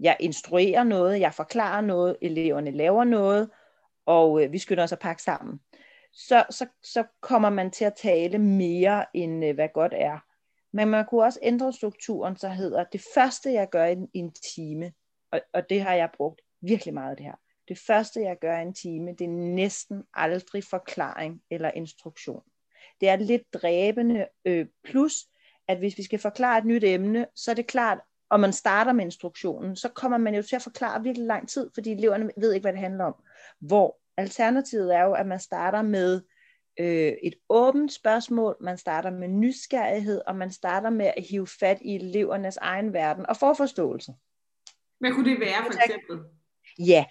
[0.00, 3.50] jeg instruerer noget, jeg forklarer noget, eleverne laver noget,
[4.06, 5.60] og øh, vi skynder os at pakke sammen,
[6.12, 10.18] så, så, så kommer man til at tale mere, end øh, hvad godt er.
[10.72, 14.18] Men man kunne også ændre strukturen, så hedder det første, jeg gør i en, i
[14.18, 14.92] en time,
[15.32, 17.34] og, og det har jeg brugt virkelig meget det her,
[17.68, 22.42] det første, jeg gør i en time, det er næsten aldrig forklaring eller instruktion.
[23.00, 25.12] Det er lidt dræbende, øh, plus
[25.68, 27.98] at hvis vi skal forklare et nyt emne, så er det klart,
[28.30, 31.70] og man starter med instruktionen, så kommer man jo til at forklare virkelig lang tid,
[31.74, 33.14] fordi eleverne ved ikke, hvad det handler om.
[33.60, 36.20] Hvor alternativet er jo, at man starter med
[36.80, 41.78] øh, et åbent spørgsmål, man starter med nysgerrighed, og man starter med at hive fat
[41.80, 44.12] i elevernes egen verden og få forståelse.
[45.00, 46.18] Hvad kunne det være for eksempel?
[46.78, 47.04] Ja,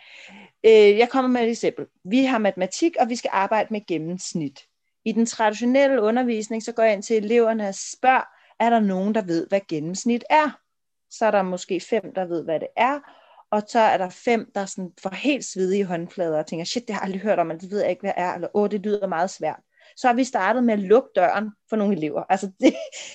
[0.66, 1.86] øh, jeg kommer med et eksempel.
[2.04, 4.60] Vi har matematik, og vi skal arbejde med gennemsnit.
[5.06, 8.24] I den traditionelle undervisning, så går jeg ind til eleverne og spørger,
[8.60, 10.60] er der nogen, der ved, hvad gennemsnit er?
[11.10, 13.00] Så er der måske fem, der ved, hvad det er,
[13.52, 16.96] og så er der fem, der sådan får helt svedige håndflader og tænker, shit, det
[16.96, 18.82] har jeg aldrig hørt om, men det ved jeg ikke, hvad er, eller åh, det
[18.82, 19.60] lyder meget svært.
[19.98, 22.24] Så har vi startet med at lukke døren for nogle elever.
[22.30, 22.66] Altså, de,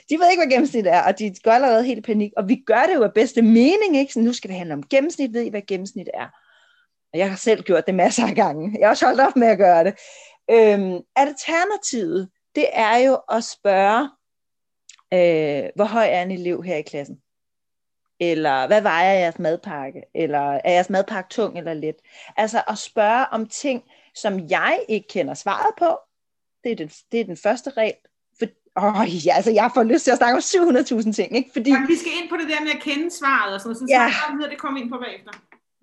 [0.08, 2.62] de ved ikke, hvad gennemsnit er, og de går allerede helt i panik, og vi
[2.66, 4.12] gør det jo af bedste mening, ikke?
[4.12, 6.28] Så nu skal det handle om gennemsnit, ved I, hvad gennemsnit er?
[7.12, 8.76] Og jeg har selv gjort det masser af gange.
[8.78, 9.94] Jeg har også holdt op med at gøre det.
[10.50, 14.10] Øhm, alternativet, det er jo at spørge,
[15.14, 17.16] øh, hvor høj er en elev her i klassen?
[18.20, 20.02] Eller hvad vejer jeres madpakke?
[20.14, 21.96] Eller er jeres madpakke tung eller let?
[22.36, 23.82] Altså at spørge om ting,
[24.14, 25.98] som jeg ikke kender svaret på.
[26.64, 27.94] Det er den, det er den første regel.
[28.38, 28.46] For,
[28.76, 31.36] åh, ja, altså jeg får lyst til at snakke om 700.000 ting.
[31.36, 31.50] Ikke?
[31.52, 33.78] Fordi, ja, vi skal ind på det der med at kende svaret og sådan noget.
[33.78, 34.10] Så ja.
[34.42, 35.32] så det kommer ind på bagefter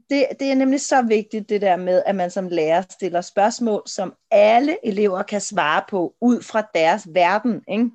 [0.09, 3.83] det, det er nemlig så vigtigt det der med, at man som lærer stiller spørgsmål,
[3.85, 7.61] som alle elever kan svare på, ud fra deres verden.
[7.67, 7.89] Ikke?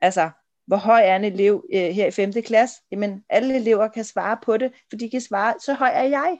[0.00, 0.30] Altså,
[0.66, 2.32] hvor høj er en elev øh, her i 5.
[2.32, 2.76] klasse?
[2.90, 6.38] Jamen, alle elever kan svare på det, for de kan svare, så høj er jeg.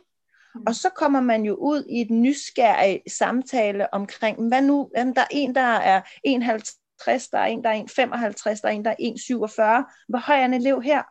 [0.54, 0.62] Mm.
[0.66, 5.26] Og så kommer man jo ud i et nysgerrig samtale omkring, hvad nu, der er
[5.30, 9.82] en, der er 51, der er en, der er 1,55, der er en, der er
[9.84, 10.04] 1,47.
[10.08, 11.02] Hvor høj er en elev her?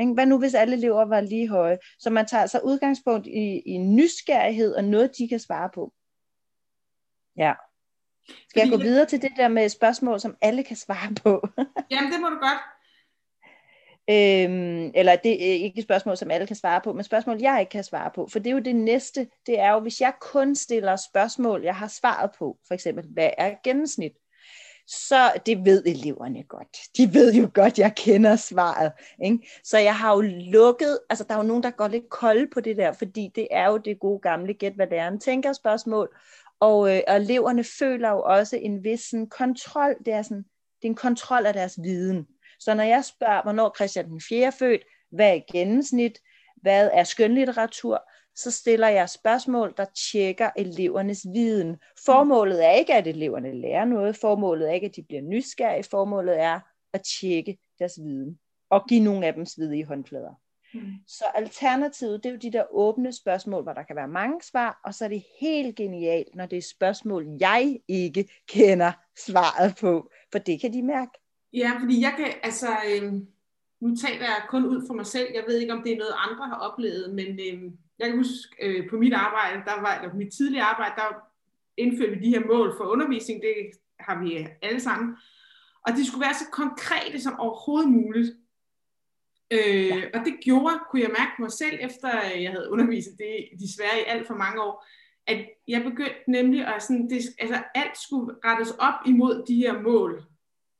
[0.00, 0.12] Ikke?
[0.14, 1.78] Hvad nu, hvis alle elever var lige høje?
[1.98, 5.92] Så man tager altså udgangspunkt i, i nysgerrighed og noget, de kan svare på.
[7.36, 7.54] Ja.
[8.48, 11.48] Skal jeg gå videre til det der med spørgsmål, som alle kan svare på?
[11.90, 12.60] Jamen, det må du godt.
[14.10, 17.60] Øhm, eller det er ikke et spørgsmål, som alle kan svare på, men spørgsmål, jeg
[17.60, 18.28] ikke kan svare på.
[18.32, 21.76] For det er jo det næste, det er jo, hvis jeg kun stiller spørgsmål, jeg
[21.76, 24.12] har svaret på, for eksempel, hvad er gennemsnit?
[24.88, 26.78] Så det ved eleverne godt.
[26.96, 28.92] De ved jo godt, jeg kender svaret.
[29.24, 29.48] Ikke?
[29.64, 30.20] Så jeg har jo
[30.52, 33.48] lukket, altså der er jo nogen, der går lidt kold på det der, fordi det
[33.50, 36.16] er jo det gode gamle gæt, hvad læreren tænker spørgsmål,
[36.60, 40.44] og, øh, og eleverne føler jo også en vis sådan, kontrol, det er, sådan,
[40.82, 42.26] det er en kontrol af deres viden.
[42.60, 44.46] Så når jeg spørger, hvornår Christian den 4.
[44.46, 46.18] er født, hvad er gennemsnit,
[46.62, 48.10] hvad er skønlitteratur,
[48.42, 51.76] så stiller jeg spørgsmål, der tjekker elevernes viden.
[52.04, 54.16] Formålet er ikke, at eleverne lærer noget.
[54.16, 55.84] Formålet er ikke, at de bliver nysgerrige.
[55.90, 56.60] Formålet er
[56.92, 58.38] at tjekke deres viden
[58.70, 60.34] og give nogle af dem svedige håndflader.
[60.74, 60.92] Mm.
[61.06, 64.80] Så alternativet, det er jo de der åbne spørgsmål, hvor der kan være mange svar,
[64.84, 68.92] og så er det helt genialt, når det er spørgsmål, jeg ikke kender
[69.26, 71.12] svaret på, for det kan de mærke.
[71.52, 73.12] Ja, fordi jeg kan, altså, øh,
[73.80, 76.14] nu taler jeg kun ud for mig selv, jeg ved ikke, om det er noget,
[76.26, 80.10] andre har oplevet, men øh, jeg kan huske øh, på mit arbejde, der var, eller
[80.10, 81.08] på mit tidlige arbejde, der
[81.76, 83.54] indførte vi de her mål for undervisning, det
[84.00, 85.16] har vi alle sammen,
[85.86, 88.30] og de skulle være så konkrete som overhovedet muligt.
[89.50, 90.04] Øh, ja.
[90.14, 93.98] Og det gjorde, kunne jeg mærke på mig selv, efter jeg havde undervist det desværre
[94.00, 94.86] i alt for mange år,
[95.26, 99.82] at jeg begyndte nemlig at sådan, det, altså alt skulle rettes op imod de her
[99.82, 100.24] mål.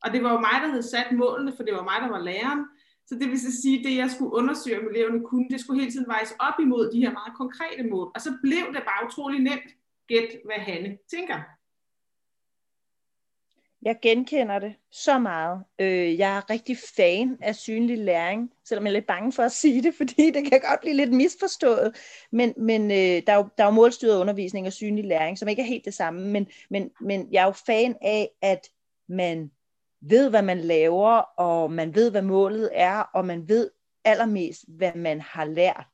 [0.02, 2.20] Og det var jo mig, der havde sat målene, for det var mig, der var
[2.20, 2.64] læreren.
[3.08, 5.80] Så det vil så sige, at det jeg skulle undersøge, om eleverne kunne, det skulle
[5.80, 8.10] hele tiden vejes op imod de her meget konkrete mål.
[8.14, 9.70] Og så blev det bare utrolig nemt
[10.08, 11.38] gæt, hvad Hanne tænker.
[13.82, 15.64] Jeg genkender det så meget.
[15.78, 19.52] Øh, jeg er rigtig fan af synlig læring, selvom jeg er lidt bange for at
[19.52, 21.96] sige det, fordi det kan godt blive lidt misforstået.
[22.32, 25.48] Men, men øh, der, er jo, der er jo målstyret undervisning og synlig læring, som
[25.48, 26.28] ikke er helt det samme.
[26.28, 28.68] Men, men, men jeg er jo fan af, at
[29.08, 29.50] man
[30.00, 33.70] ved, hvad man laver, og man ved, hvad målet er, og man ved
[34.04, 35.86] allermest, hvad man har lært.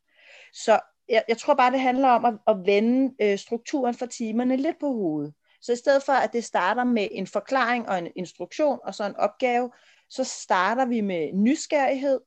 [0.52, 4.56] Så jeg, jeg tror bare, det handler om at, at vende øh, strukturen for timerne
[4.56, 5.34] lidt på hovedet.
[5.60, 9.04] Så i stedet for, at det starter med en forklaring og en instruktion og så
[9.04, 9.70] en opgave,
[10.10, 12.20] så starter vi med nysgerrighed,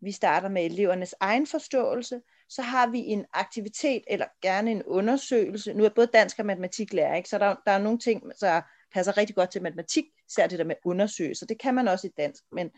[0.00, 5.74] vi starter med elevernes egen forståelse, så har vi en aktivitet eller gerne en undersøgelse.
[5.74, 7.28] Nu er både dansk og matematik lærer, ikke?
[7.28, 8.62] så der, der er nogle ting, så
[8.94, 11.46] passer rigtig godt til matematik, især det der med undersøgelser.
[11.46, 12.70] Det kan man også i dansk, men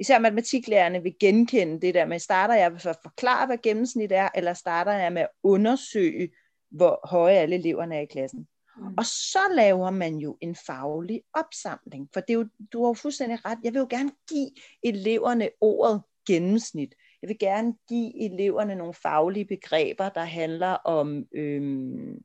[0.00, 4.28] især matematiklærerne vil genkende det der med, starter jeg med at forklare, hvad gennemsnit er,
[4.34, 6.30] eller starter jeg med at undersøge,
[6.70, 8.48] hvor høje alle eleverne er i klassen.
[8.76, 8.94] Mm.
[8.98, 12.94] Og så laver man jo en faglig opsamling, for det er jo, du har jo
[12.94, 13.58] fuldstændig ret.
[13.64, 14.50] Jeg vil jo gerne give
[14.82, 16.94] eleverne ordet gennemsnit.
[17.22, 22.18] Jeg vil gerne give eleverne nogle faglige begreber, der handler om øhm,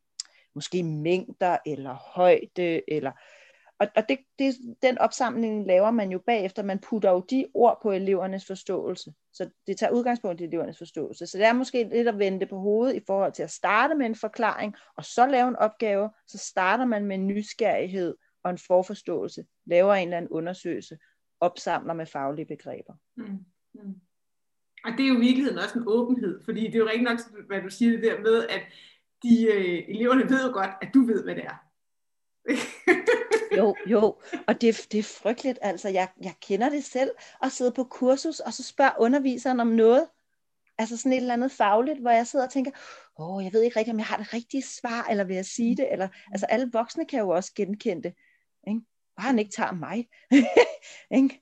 [0.55, 3.11] måske mængder eller højde eller
[3.79, 6.63] og, og det, det, den opsamling laver man jo bagefter.
[6.63, 9.13] Man putter jo de ord på elevernes forståelse.
[9.33, 11.27] Så det tager udgangspunkt i elevernes forståelse.
[11.27, 14.05] Så det er måske lidt at vende på hovedet i forhold til at starte med
[14.05, 16.09] en forklaring, og så lave en opgave.
[16.27, 20.97] Så starter man med nysgerrighed og en forforståelse, laver en eller anden undersøgelse,
[21.39, 22.93] opsamler med faglige begreber.
[23.15, 23.45] Mm.
[23.73, 23.95] Mm.
[24.85, 27.19] Og det er jo i virkeligheden også en åbenhed, fordi det er jo rigtig nok,
[27.47, 28.61] hvad du siger det der med, at
[29.23, 31.63] de øh, eleverne ved jo godt, at du ved, hvad det er.
[33.57, 37.11] jo, jo, og det, det er frygteligt, altså jeg, jeg kender det selv,
[37.43, 40.07] at sidde på kursus, og så spørger underviseren om noget,
[40.77, 42.71] altså sådan et eller andet fagligt, hvor jeg sidder og tænker,
[43.19, 45.45] åh, oh, jeg ved ikke rigtigt, om jeg har det rigtige svar, eller vil jeg
[45.45, 48.13] sige det, eller, altså alle voksne kan jo også genkende det,
[48.67, 48.81] ikke?
[49.15, 50.07] bare han ikke tager mig,
[51.19, 51.41] ikke?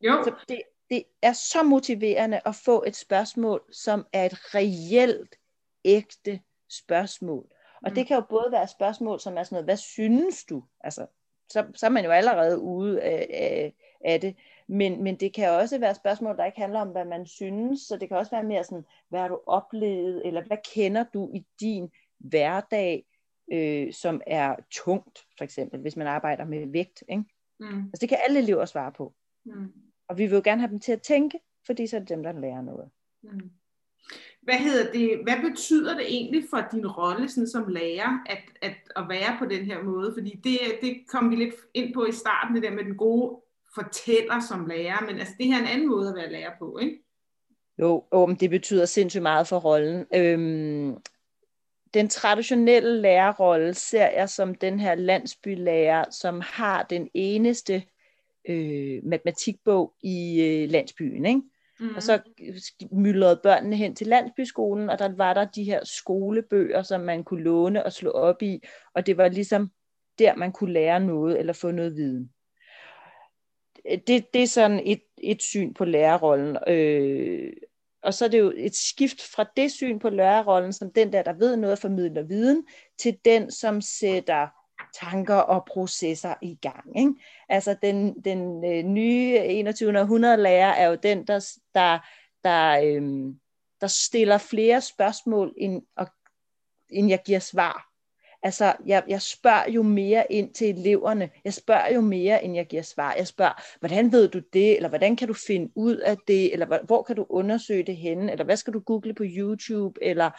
[0.00, 0.24] Jo.
[0.24, 5.36] Så det, det er så motiverende at få et spørgsmål, som er et reelt,
[5.84, 6.40] ægte
[6.70, 7.46] spørgsmål.
[7.82, 8.06] Og det mm.
[8.06, 10.64] kan jo både være spørgsmål, som er sådan noget, hvad synes du?
[10.80, 11.06] Altså,
[11.48, 14.36] så, så er man jo allerede ude af, af, af det.
[14.68, 17.80] Men, men det kan også være spørgsmål, der ikke handler om, hvad man synes.
[17.80, 20.26] Så det kan også være mere sådan, hvad har du oplevet?
[20.26, 23.06] Eller hvad kender du i din hverdag,
[23.52, 27.04] øh, som er tungt, for eksempel, hvis man arbejder med vægt.
[27.08, 27.24] Ikke?
[27.60, 27.84] Mm.
[27.84, 29.14] Altså det kan alle elever svare på.
[29.44, 29.72] Mm.
[30.08, 32.22] Og vi vil jo gerne have dem til at tænke, fordi så er det dem,
[32.22, 32.90] der lærer noget.
[33.22, 33.50] Mm.
[34.46, 35.20] Hvad hedder det?
[35.22, 39.44] Hvad betyder det egentlig for din rolle sådan som lærer, at, at, at være på
[39.44, 40.14] den her måde?
[40.14, 43.40] Fordi det, det kom vi lidt ind på i starten, det der med den gode
[43.74, 46.78] fortæller som lærer, men altså det her er en anden måde at være lærer på,
[46.82, 47.02] ikke?
[47.78, 50.06] Jo, om det betyder sindssygt meget for rollen.
[50.14, 50.96] Øhm,
[51.94, 57.82] den traditionelle lærerrolle ser jeg som den her landsbylærer, som har den eneste
[58.48, 61.26] øh, matematikbog i øh, landsbyen.
[61.26, 61.42] Ikke?
[61.80, 61.94] Mm.
[61.96, 62.20] Og så
[62.92, 67.42] myldrede børnene hen til landsbyskolen, og der var der de her skolebøger, som man kunne
[67.42, 68.60] låne og slå op i,
[68.94, 69.70] og det var ligesom
[70.18, 72.30] der, man kunne lære noget eller få noget viden.
[74.06, 76.56] Det, det er sådan et, et syn på lærerrollen.
[76.66, 77.52] Øh,
[78.02, 81.22] og så er det jo et skift fra det syn på lærerrollen, som den der,
[81.22, 82.66] der ved noget og formidler viden,
[82.98, 84.48] til den, som sætter
[85.00, 86.98] tanker og processer i gang.
[86.98, 87.14] Ikke?
[87.48, 90.00] Altså den, den øh, nye 21.
[90.00, 91.98] århundrede lærer er jo den, der, der,
[92.44, 93.34] der, øh,
[93.80, 96.06] der stiller flere spørgsmål, end, og,
[96.90, 97.96] end jeg giver svar.
[98.42, 101.30] Altså, jeg, jeg spørger jo mere ind til eleverne.
[101.44, 103.14] Jeg spørger jo mere, end jeg giver svar.
[103.14, 104.76] Jeg spørger, hvordan ved du det?
[104.76, 106.52] Eller hvordan kan du finde ud af det?
[106.52, 108.32] Eller hvor kan du undersøge det henne?
[108.32, 109.98] Eller hvad skal du google på YouTube?
[110.02, 110.30] Eller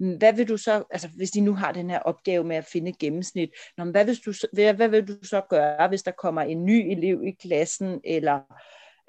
[0.00, 2.92] hvad vil du så, altså hvis de nu har den her opgave med at finde
[2.92, 6.64] gennemsnit, nå, hvad, hvis du, hvad, hvad vil du så gøre, hvis der kommer en
[6.64, 8.40] ny elev i klassen, eller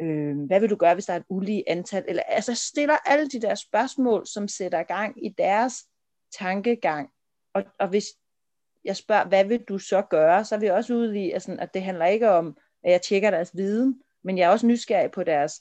[0.01, 3.29] øh, hvad vil du gøre, hvis der er et ulige antal, eller altså stiller alle
[3.29, 5.73] de der spørgsmål, som sætter gang i deres
[6.39, 7.09] tankegang,
[7.53, 8.05] og, og hvis
[8.85, 11.59] jeg spørger, hvad vil du så gøre, så er vi også ude i, at, sådan,
[11.59, 15.11] at det handler ikke om, at jeg tjekker deres viden, men jeg er også nysgerrig
[15.11, 15.53] på deres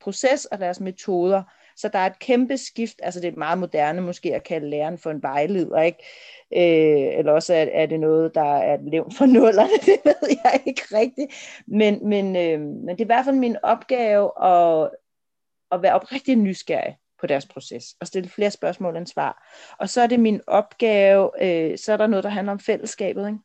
[0.00, 1.42] proces og deres metoder.
[1.76, 4.98] Så der er et kæmpe skift, altså det er meget moderne måske at kalde læreren
[4.98, 5.98] for en vejleder, ikke?
[6.54, 10.62] Øh, eller også er, er det noget, der er levnt for nullerne, det ved jeg
[10.66, 11.32] ikke rigtigt.
[11.66, 14.90] Men, men, øh, men det er i hvert fald min opgave at,
[15.72, 19.48] at være oprigtig nysgerrig på deres proces, og stille flere spørgsmål end svar.
[19.78, 23.26] Og så er det min opgave, øh, så er der noget, der handler om fællesskabet,
[23.26, 23.38] ikke?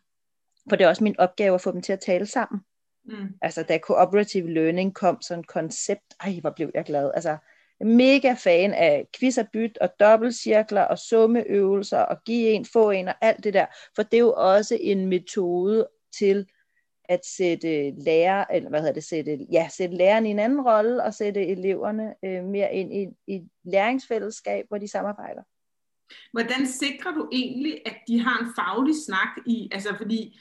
[0.69, 2.61] For det er også min opgave at få dem til at tale sammen.
[3.05, 3.27] Mm.
[3.41, 7.11] Altså da cooperative learning kom som koncept, ej hvor blev jeg glad.
[7.15, 7.37] Altså
[7.85, 13.07] mega fan af quiz og byt og dobbeltcirkler og summeøvelser og give en, få en
[13.07, 13.65] og alt det der.
[13.95, 16.45] For det er jo også en metode til
[17.05, 21.03] at sætte lærer, eller hvad hedder det, sætte, ja, sætte læreren i en anden rolle
[21.03, 25.41] og sætte eleverne øh, mere ind i, i et læringsfællesskab, hvor de samarbejder.
[26.31, 30.39] Hvordan sikrer du egentlig, at de har en faglig snak i, altså fordi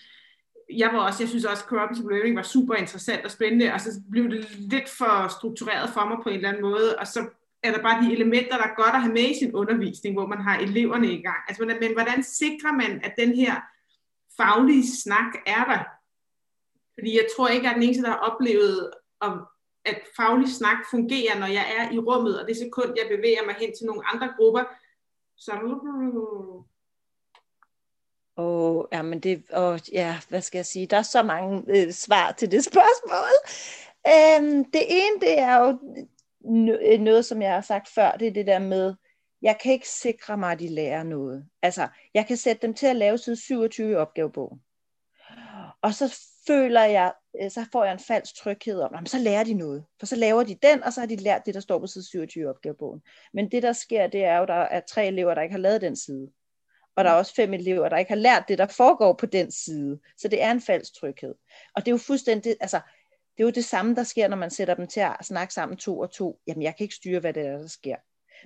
[0.76, 3.90] jeg var også, jeg synes også, cooperative learning var super interessant og spændende, og så
[4.10, 7.28] blev det lidt for struktureret for mig på en eller anden måde, og så
[7.62, 10.26] er der bare de elementer, der er godt at have med i sin undervisning, hvor
[10.26, 11.38] man har eleverne i gang.
[11.48, 13.60] Altså, men hvordan sikrer man, at den her
[14.36, 15.82] faglige snak er der.
[16.94, 18.90] Fordi jeg tror ikke, at den eneste, der har oplevet,
[19.20, 19.46] om,
[19.84, 23.54] at faglig snak fungerer, når jeg er i rummet, og det sekund, jeg bevæger mig
[23.54, 24.64] hen til nogle andre grupper,
[25.36, 25.52] så...
[28.40, 31.62] Og, oh, ja, men det, oh, ja, hvad skal jeg sige, der er så mange
[31.68, 33.34] øh, svar til det spørgsmål.
[34.06, 35.78] Øhm, det ene, det er jo
[36.82, 38.94] øh, noget, som jeg har sagt før, det er det der med,
[39.42, 41.46] jeg kan ikke sikre mig, at de lærer noget.
[41.62, 44.60] Altså, jeg kan sætte dem til at lave side 27 i opgavebogen.
[45.82, 46.16] Og så
[46.46, 47.12] føler jeg,
[47.42, 49.84] øh, så får jeg en falsk tryghed om, så lærer de noget.
[49.98, 52.08] For så laver de den, og så har de lært det, der står på side
[52.08, 53.02] 27 i opgavebogen.
[53.32, 55.58] Men det, der sker, det er jo, at der er tre elever, der ikke har
[55.58, 56.30] lavet den side.
[56.96, 59.50] Og der er også fem elever, der ikke har lært det, der foregår på den
[59.52, 60.00] side.
[60.18, 61.34] Så det er en falsk tryghed.
[61.76, 62.80] Og det er jo fuldstændig, altså,
[63.36, 65.76] det er jo det samme, der sker, når man sætter dem til at snakke sammen
[65.78, 66.38] to og to.
[66.46, 67.96] Jamen, jeg kan ikke styre, hvad det er, der sker.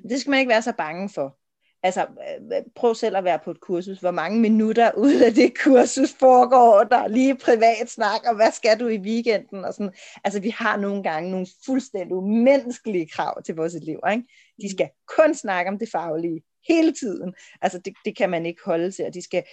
[0.03, 1.38] Men det skal man ikke være så bange for.
[1.82, 4.01] Altså, øh, prøv selv at være på et kursus.
[4.01, 8.80] Hvor mange minutter ud af det kursus foregår der lige privat snak, og hvad skal
[8.80, 9.64] du i weekenden?
[9.64, 9.92] Og sådan.
[10.24, 14.11] Altså, vi har nogle gange nogle fuldstændig umenneskelige krav til vores elever.
[14.11, 14.24] Ikke?
[14.62, 17.35] De skal kun snakke om det faglige hele tiden.
[17.62, 19.45] Altså, det, det kan man ikke holde til, og de skal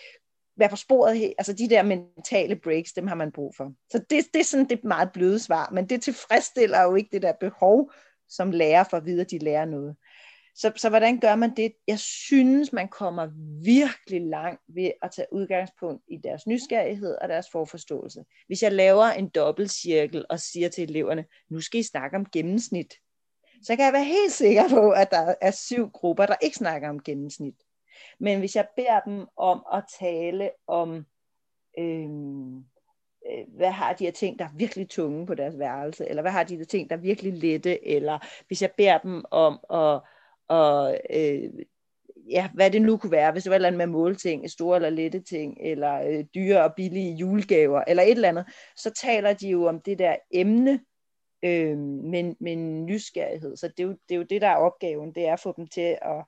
[0.58, 1.34] være på sporet.
[1.38, 3.74] Altså, de der mentale breaks, dem har man brug for.
[3.90, 7.22] Så det, det er sådan det meget bløde svar, men det tilfredsstiller jo ikke det
[7.22, 7.92] der behov,
[8.30, 9.96] som lærer for at vide, at de lærer noget.
[10.56, 11.74] Så, så hvordan gør man det?
[11.88, 13.30] Jeg synes, man kommer
[13.64, 18.24] virkelig langt ved at tage udgangspunkt i deres nysgerrighed og deres forforståelse.
[18.48, 22.94] Hvis jeg laver en dobbeltcirkel og siger til eleverne, nu skal I snakke om gennemsnit,
[23.64, 26.90] så kan jeg være helt sikker på, at der er syv grupper, der ikke snakker
[26.90, 27.56] om gennemsnit.
[28.20, 31.06] Men hvis jeg beder dem om at tale om,
[31.80, 32.58] øhm,
[33.32, 36.32] øh, hvad har de her ting, der er virkelig tunge på deres værelse, eller hvad
[36.32, 40.02] har de her ting, der er virkelig lette, eller hvis jeg beder dem om at
[40.52, 41.50] og øh,
[42.30, 44.76] ja, hvad det nu kunne være, hvis det var et eller andet med målting, store
[44.76, 48.46] eller lette ting, eller øh, dyre og billige julegaver, eller et eller andet,
[48.76, 50.80] så taler de jo om det der emne,
[51.44, 53.58] øh, med, med nysgerrighed.
[53.58, 55.54] Så det er, jo, det er jo det, der er opgaven, det er at få
[55.58, 56.26] dem til at,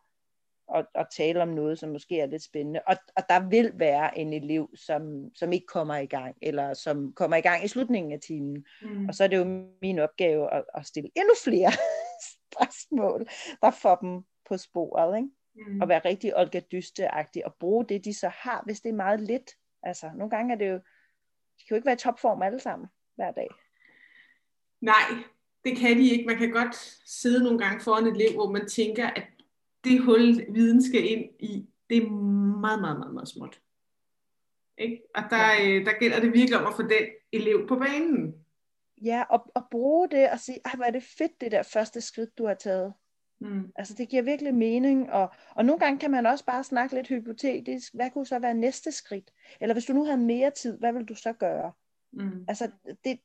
[0.76, 2.82] at, at tale om noget, som måske er lidt spændende.
[2.88, 7.14] Og, og der vil være en elev, som, som ikke kommer i gang, eller som
[7.14, 8.66] kommer i gang i slutningen af timen.
[8.82, 9.08] Mm.
[9.08, 11.72] Og så er det jo min opgave at, at stille endnu flere
[12.30, 13.28] spørgsmål,
[13.62, 15.30] der får dem på sporet, ikke?
[15.56, 15.82] Mm.
[15.82, 17.10] Og være rigtig Olga dyste
[17.46, 19.52] og bruge det, de så har, hvis det er meget lidt.
[19.84, 22.88] Altså, nogle gange er det jo, de kan jo ikke være i topform alle sammen
[23.16, 23.48] hver dag.
[24.84, 25.24] Nej,
[25.66, 26.26] det kan de ikke.
[26.26, 26.76] Man kan godt
[27.06, 29.24] sidde nogle gange foran et liv, hvor man tænker, at
[29.84, 32.10] det hul, viden skal ind i, det er
[32.60, 33.62] meget, meget, meget, meget småt.
[34.78, 35.02] Ikke?
[35.16, 35.70] Og der, ja.
[35.70, 38.36] øh, der gælder det virkelig om at få den elev på banen.
[39.04, 42.38] Ja, og, og bruge det og sige, hvor er det fedt, det der første skridt,
[42.38, 42.94] du har taget.
[43.42, 43.72] Mm.
[43.76, 47.08] Altså det giver virkelig mening, og, og nogle gange kan man også bare snakke lidt
[47.08, 49.32] hypotetisk, hvad kunne så være næste skridt?
[49.62, 51.72] Eller hvis du nu havde mere tid, hvad vil du så gøre?
[52.14, 52.46] Mm.
[52.48, 52.72] Altså
[53.04, 53.20] det,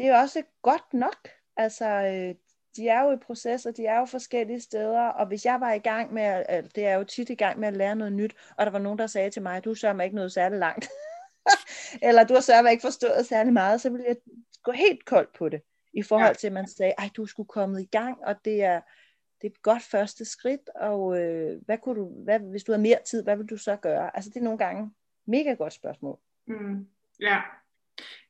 [0.00, 1.28] det er også godt nok.
[1.56, 2.34] Altså øh,
[2.76, 5.72] de er jo i proces, og de er jo forskellige steder, og hvis jeg var
[5.72, 8.36] i gang med, at, det er jo tit i gang med at lære noget nyt,
[8.56, 10.88] og der var nogen, der sagde til mig, du sørger mig ikke noget særligt langt,
[12.06, 14.16] eller du har sørget ikke forstået særlig meget, så vil jeg
[14.62, 16.34] gå helt koldt på det, i forhold ja.
[16.34, 18.80] til, at man sagde, ej, du skulle komme i gang, og det er,
[19.42, 22.78] det er et godt første skridt, og øh, hvad kunne du, hvad, hvis du har
[22.78, 24.16] mere tid, hvad vil du så gøre?
[24.16, 24.90] Altså, det er nogle gange
[25.26, 26.18] mega godt spørgsmål.
[26.46, 26.86] Mm.
[27.20, 27.40] Ja.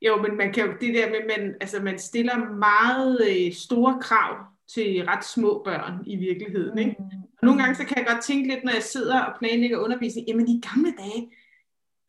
[0.01, 3.97] Jo, men man kan jo, det der med, man, altså, man stiller meget øh, store
[4.01, 4.37] krav
[4.73, 6.95] til ret små børn i virkeligheden, ikke?
[6.99, 7.05] Mm.
[7.37, 10.27] Og nogle gange så kan jeg godt tænke lidt, når jeg sidder og planlægger undervisning,
[10.27, 11.31] jamen i gamle dage,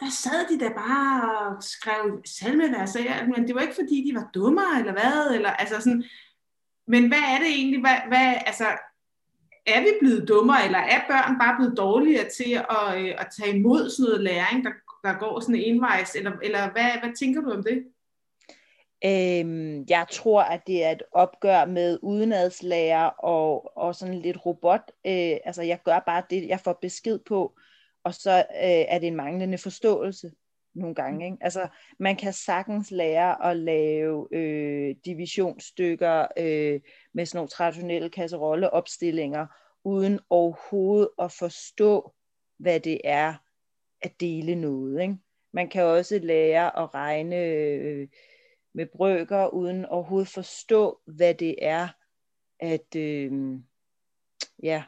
[0.01, 2.97] der sad de der bare og skrev salmevers
[3.37, 6.05] men det var ikke fordi, de var dummere, eller hvad, eller altså sådan,
[6.87, 8.67] men hvad er det egentlig, hvad, hvad, altså,
[9.67, 13.57] er vi blevet dummere, eller er børn bare blevet dårligere til at, øh, at tage
[13.57, 14.71] imod sådan noget læring, der,
[15.05, 17.85] der går sådan envejs, eller, eller hvad, hvad tænker du om det?
[19.05, 24.91] Øhm, jeg tror, at det er et opgør med udenadslærer og, og sådan lidt robot.
[25.07, 27.57] Øh, altså, jeg gør bare det, jeg får besked på
[28.05, 30.33] og så øh, er det en manglende forståelse
[30.75, 31.25] nogle gange.
[31.25, 31.37] Ikke?
[31.41, 36.81] Altså, man kan sagtens lære at lave øh, divisionsstykker øh,
[37.15, 39.47] med sådan nogle traditionelle kasserolleopstillinger,
[39.85, 42.13] uden overhovedet at forstå,
[42.59, 43.35] hvad det er
[44.03, 45.03] at dele noget.
[45.03, 45.17] Ikke?
[45.53, 48.09] Man kan også lære at regne øh,
[48.75, 51.89] med brøker, uden overhovedet forstå, hvad det er
[52.61, 53.33] at øh,
[54.63, 54.85] ja,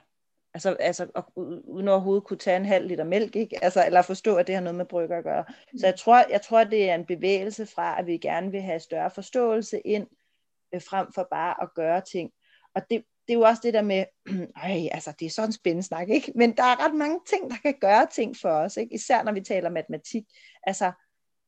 [0.55, 1.23] Altså, altså
[1.67, 3.65] uden overhovedet kunne tage en halv liter mælk, ikke?
[3.65, 5.45] Altså, eller forstå, at det har noget med brygger at gøre.
[5.73, 5.79] Mm.
[5.79, 8.81] Så jeg tror, jeg tror, det er en bevægelse fra, at vi gerne vil have
[8.81, 10.07] større forståelse ind,
[10.75, 12.31] øh, frem for bare at gøre ting.
[12.75, 15.53] Og det, det er jo også det der med, øh, altså det er sådan en
[15.53, 16.33] spændende snak, ikke?
[16.35, 18.95] Men der er ret mange ting, der kan gøre ting for os, ikke?
[18.95, 20.25] Især når vi taler matematik.
[20.63, 20.93] Altså,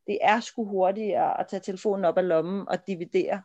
[0.07, 3.43] det er sgu hurtigere at tage telefonen op af lommen og dividere,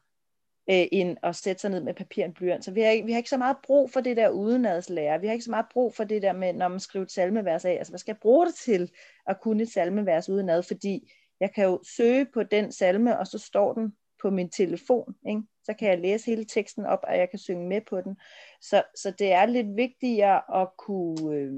[0.69, 2.65] øh, end at sætte sig ned med papir og blyant.
[2.65, 5.21] Så vi har, vi har ikke så meget brug for det der udenadslære.
[5.21, 7.65] Vi har ikke så meget brug for det der med, når man skriver et salmevers
[7.65, 7.71] af.
[7.71, 8.91] Altså, hvad skal jeg bruge det til
[9.27, 10.63] at kunne et salmevers udenad?
[10.63, 15.15] Fordi jeg kan jo søge på den salme, og så står den på min telefon.
[15.29, 15.41] Ikke?
[15.63, 18.17] Så kan jeg læse hele teksten op, og jeg kan synge med på den.
[18.61, 21.53] Så, så det er lidt vigtigere at kunne, øh,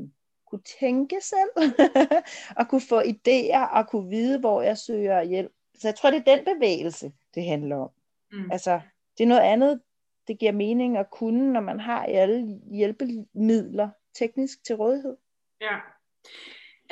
[0.47, 1.73] kunne tænke selv,
[2.59, 5.51] og kunne få idéer, og kunne vide, hvor jeg søger hjælp.
[5.75, 7.89] Så jeg tror, det er den bevægelse, det handler om.
[8.31, 8.51] Mm.
[8.51, 8.81] Altså,
[9.17, 9.81] det er noget andet,
[10.27, 15.17] det giver mening at kunne, når man har alle hjælpemidler teknisk til rådighed.
[15.61, 15.77] Ja.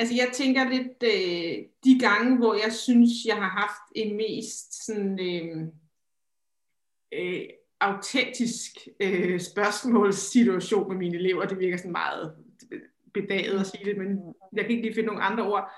[0.01, 4.85] Altså jeg tænker lidt, øh, de gange, hvor jeg synes, jeg har haft en mest
[4.85, 5.67] sådan, øh,
[7.11, 7.49] øh,
[7.79, 12.35] autentisk øh, spørgsmålssituation med mine elever, det virker sådan meget
[12.71, 12.81] øh,
[13.13, 15.71] bedaget at sige det, men jeg kan ikke lige finde nogle andre ord.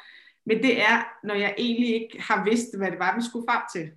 [0.45, 3.61] Men det er, når jeg egentlig ikke har vidst, hvad det var, vi skulle frem
[3.74, 3.91] til.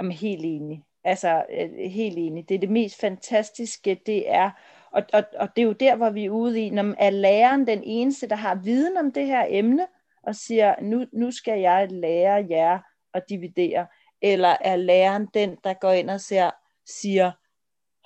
[0.00, 0.84] Jamen helt enig.
[1.04, 2.48] Altså øh, helt enig.
[2.48, 4.50] Det er det mest fantastiske, det er,
[4.92, 7.66] og, og, og det er jo der, hvor vi er ude i, når er læreren
[7.66, 9.86] den eneste, der har viden om det her emne,
[10.22, 12.78] og siger, nu, nu skal jeg lære jer
[13.14, 13.86] at dividere,
[14.22, 16.50] eller er læreren den, der går ind og ser,
[16.86, 17.32] siger,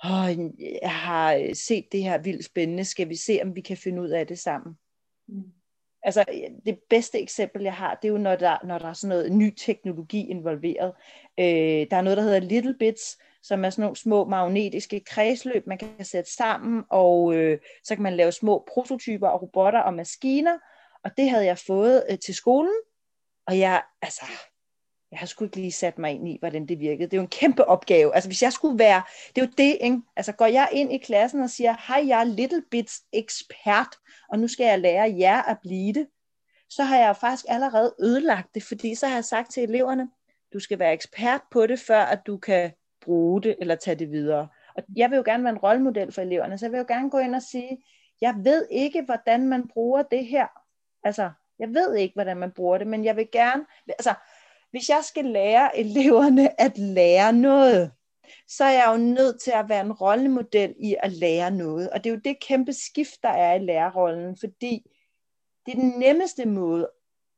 [0.03, 0.37] oh,
[0.81, 4.09] jeg har set det her vildt spændende, skal vi se, om vi kan finde ud
[4.09, 4.77] af det sammen.
[5.27, 5.43] Mm.
[6.03, 6.25] Altså
[6.65, 9.31] det bedste eksempel, jeg har, det er jo, når der, når der er sådan noget
[9.31, 10.93] ny teknologi involveret.
[11.39, 15.67] Øh, der er noget, der hedder Little Bits, som er sådan nogle små magnetiske kredsløb,
[15.67, 19.93] man kan sætte sammen, og øh, så kan man lave små prototyper og robotter og
[19.93, 20.57] maskiner,
[21.03, 22.75] og det havde jeg fået øh, til skolen,
[23.47, 24.25] og jeg, altså,
[25.11, 27.05] jeg har sgu ikke lige sat mig ind i, hvordan det virkede.
[27.05, 28.15] Det er jo en kæmpe opgave.
[28.15, 29.03] Altså hvis jeg skulle være,
[29.35, 30.01] det er jo det, ikke?
[30.15, 33.95] Altså går jeg ind i klassen og siger, hej, jeg er Little Bits ekspert,
[34.29, 36.07] og nu skal jeg lære jer at blive det,
[36.69, 40.09] så har jeg faktisk allerede ødelagt det, fordi så har jeg sagt til eleverne,
[40.53, 42.71] du skal være ekspert på det, før at du kan
[43.05, 44.47] bruge det eller tage det videre.
[44.75, 47.09] Og jeg vil jo gerne være en rollemodel for eleverne, så jeg vil jo gerne
[47.09, 47.83] gå ind og sige,
[48.21, 50.47] jeg ved ikke, hvordan man bruger det her.
[51.03, 54.13] Altså, jeg ved ikke, hvordan man bruger det, men jeg vil gerne, altså,
[54.71, 57.91] hvis jeg skal lære eleverne at lære noget,
[58.47, 61.89] så er jeg jo nødt til at være en rollemodel i at lære noget.
[61.89, 64.91] Og det er jo det kæmpe skift, der er i lærerrollen, fordi
[65.65, 66.89] det er den nemmeste måde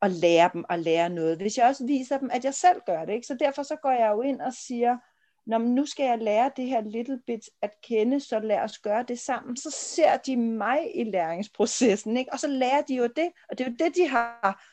[0.02, 3.06] at lære dem at lære noget, hvis jeg også viser dem, at jeg selv gør
[3.06, 3.14] det.
[3.14, 3.28] Ikke?
[3.28, 4.98] Så derfor så går jeg jo ind og siger,
[5.46, 9.06] når nu skal jeg lære det her little bit at kende, så lad os gøre
[9.08, 9.58] det sammen.
[9.58, 12.34] Så ser de mig i læringsprocessen, ikke?
[12.34, 14.64] og så lærer de jo det, og det er jo det, de har,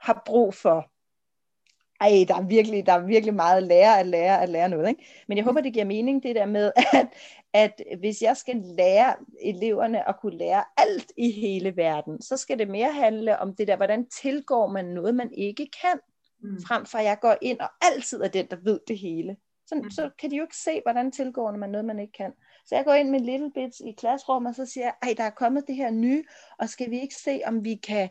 [0.00, 0.92] har brug for.
[2.00, 4.88] Ej, der er virkelig, der er virkelig meget at lære at lære at lære noget.
[4.88, 5.24] Ikke?
[5.28, 7.08] Men jeg håber, det giver mening, det der med, at,
[7.54, 12.58] at hvis jeg skal lære eleverne at kunne lære alt i hele verden, så skal
[12.58, 16.00] det mere handle om det der, hvordan tilgår man noget, man ikke kan,
[16.42, 16.62] mm.
[16.66, 19.36] frem for at jeg går ind og altid er den, der ved det hele.
[19.66, 19.90] Så, mm.
[19.90, 22.32] så kan de jo ikke se, hvordan tilgår man noget, man ikke kan.
[22.66, 25.24] Så jeg går ind med Little Bits i klasserummet, og så siger jeg, ej, der
[25.24, 26.24] er kommet det her nye,
[26.58, 28.08] og skal vi ikke se, om vi kan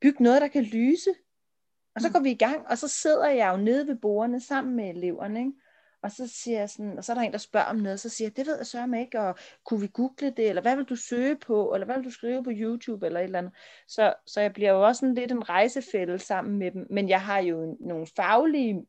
[0.00, 1.10] bygge noget, der kan lyse?
[1.94, 2.12] Og så mm.
[2.12, 5.38] går vi i gang, og så sidder jeg jo nede ved bordene sammen med eleverne,
[5.38, 5.52] ikke?
[6.04, 8.08] Og så siger jeg sådan, og så er der en, der spørger om noget, så
[8.08, 9.34] siger jeg, det ved jeg så ikke, og
[9.64, 12.44] kunne vi google det, eller hvad vil du søge på, eller hvad vil du skrive
[12.44, 13.52] på YouTube, eller et eller andet.
[13.88, 17.22] Så, så jeg bliver jo også sådan lidt en rejsefælde sammen med dem, men jeg
[17.22, 18.86] har jo nogle faglige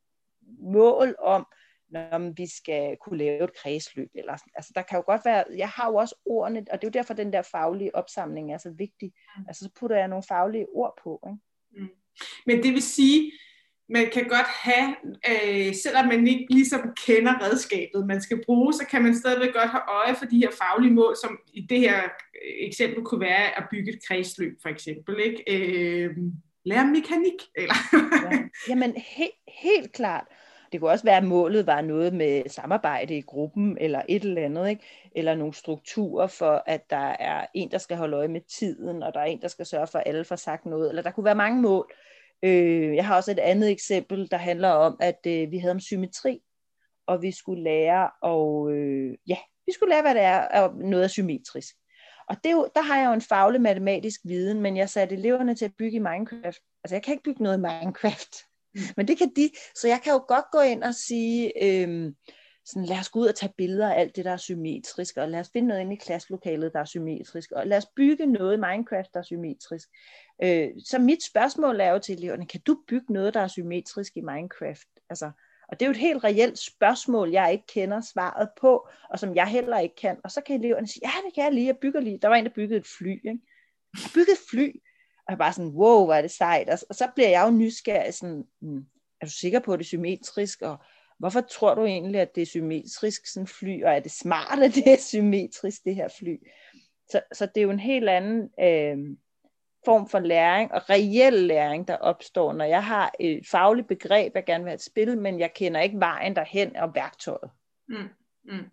[0.60, 1.48] mål om,
[1.90, 4.10] når vi skal kunne lave et kredsløb.
[4.16, 6.92] Eller, altså der kan jo godt være, jeg har jo også ordene, og det er
[6.92, 9.14] jo derfor, den der faglige opsamling er så vigtig.
[9.38, 9.44] Mm.
[9.48, 11.28] Altså så putter jeg nogle faglige ord på.
[11.28, 11.86] Ikke?
[11.86, 11.90] Mm.
[12.46, 13.32] Men det vil sige,
[13.90, 14.96] man kan godt have,
[15.30, 19.70] øh, selvom man ikke ligesom kender redskabet, man skal bruge, så kan man stadigvæk godt
[19.70, 22.02] have øje for de her faglige mål, som i det her
[22.60, 25.20] eksempel kunne være at bygge et kredsløb, for eksempel.
[25.20, 25.44] Ikke?
[25.48, 26.18] Øh,
[26.66, 27.40] lære mekanik.
[27.56, 27.76] Eller?
[28.32, 28.40] ja.
[28.70, 30.28] Jamen, he- helt klart.
[30.72, 34.42] Det kunne også være, at målet var noget med samarbejde i gruppen, eller et eller
[34.42, 34.84] andet, ikke?
[35.16, 39.14] eller nogle strukturer for, at der er en, der skal holde øje med tiden, og
[39.14, 41.26] der er en, der skal sørge for, at alle får sagt noget, eller der kunne
[41.26, 41.94] være mange mål.
[42.44, 45.80] Øh, jeg har også et andet eksempel, der handler om, at øh, vi havde om
[45.80, 46.40] symmetri,
[47.08, 51.04] og vi skulle lære, og øh, ja, vi skulle lære, hvad det er, og noget
[51.04, 51.76] er symmetrisk.
[52.30, 55.16] Og det er jo, der har jeg jo en faglig matematisk viden, men jeg satte
[55.16, 56.60] eleverne til at bygge i Minecraft.
[56.84, 58.36] Altså jeg kan ikke bygge noget i Minecraft.
[58.98, 62.16] Men det kan de, så jeg kan jo godt gå ind og sige, øhm,
[62.66, 65.30] sådan, lad os gå ud og tage billeder af alt det, der er symmetrisk, og
[65.30, 68.54] lad os finde noget inde i klasselokalet, der er symmetrisk, og lad os bygge noget
[68.58, 69.90] i Minecraft, der er symmetrisk.
[70.44, 74.18] Øh, så mit spørgsmål er jo til eleverne, kan du bygge noget, der er symmetrisk
[74.18, 74.88] i Minecraft?
[75.10, 75.32] Altså,
[75.68, 79.36] Og det er jo et helt reelt spørgsmål, jeg ikke kender svaret på, og som
[79.36, 80.18] jeg heller ikke kan.
[80.24, 82.20] Og så kan eleverne sige, ja, det kan jeg lige, jeg bygger lige.
[82.22, 83.12] Der var en, der byggede et fly.
[83.12, 83.40] Ikke?
[83.94, 84.70] Jeg byggede et fly.
[85.28, 86.70] Og jeg bare sådan, wow, hvor er det sejt.
[86.70, 88.86] Og så bliver jeg jo nysgerrig, sådan, hmm,
[89.22, 90.62] er du sikker på, at det er symmetrisk?
[90.62, 90.78] Og
[91.20, 93.84] hvorfor tror du egentlig, at det er symmetrisk, sådan fly?
[93.84, 96.36] Og er det smart, at det er symmetrisk, det her fly?
[97.10, 99.18] Så, så det er jo en helt anden øh,
[99.86, 104.46] form for læring, og reel læring, der opstår, når jeg har et fagligt begreb, jeg
[104.46, 107.52] gerne vil have et spil, men jeg kender ikke vejen derhen og værktøjet.
[107.88, 108.10] Mm,
[108.44, 108.66] mm.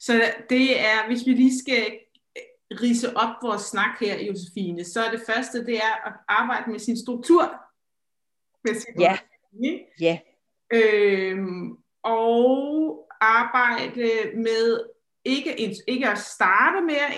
[0.00, 0.12] Så
[0.50, 1.98] det er, hvis vi lige skal
[2.82, 6.78] rise op vores snak her, Josefine, så er det første, det er at arbejde med
[6.78, 7.54] sin struktur.
[8.64, 9.18] Med sin ja.
[10.00, 10.18] ja.
[10.72, 14.80] Øhm, og arbejde med
[15.24, 17.12] ikke, ikke at starte med at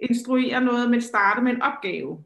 [0.00, 2.24] instruere noget, men starte med en opgave.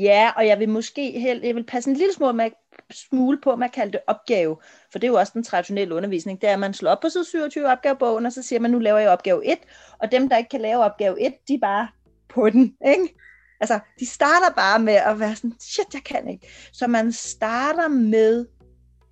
[0.00, 2.50] Ja, og jeg vil måske helt, jeg vil passe en lille smule, med,
[2.90, 4.56] smule på med at kalde det opgave,
[4.92, 7.08] for det er jo også den traditionelle undervisning, det er, at man slår op på
[7.08, 9.58] side 27 opgavebogen, og så siger man, nu laver jeg opgave 1,
[9.98, 11.88] og dem, der ikke kan lave opgave 1, de er bare
[12.28, 13.14] på den, ikke?
[13.60, 16.48] Altså, de starter bare med at være sådan, shit, jeg kan ikke.
[16.72, 18.46] Så man starter med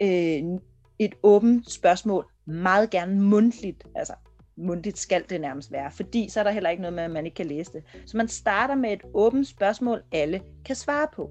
[0.03, 0.61] øh,
[0.99, 4.13] et åbent spørgsmål, meget gerne mundtligt, altså
[4.57, 7.25] mundtligt skal det nærmest være, fordi så er der heller ikke noget med, at man
[7.27, 7.83] ikke kan læse det.
[8.07, 11.31] Så man starter med et åbent spørgsmål, alle kan svare på.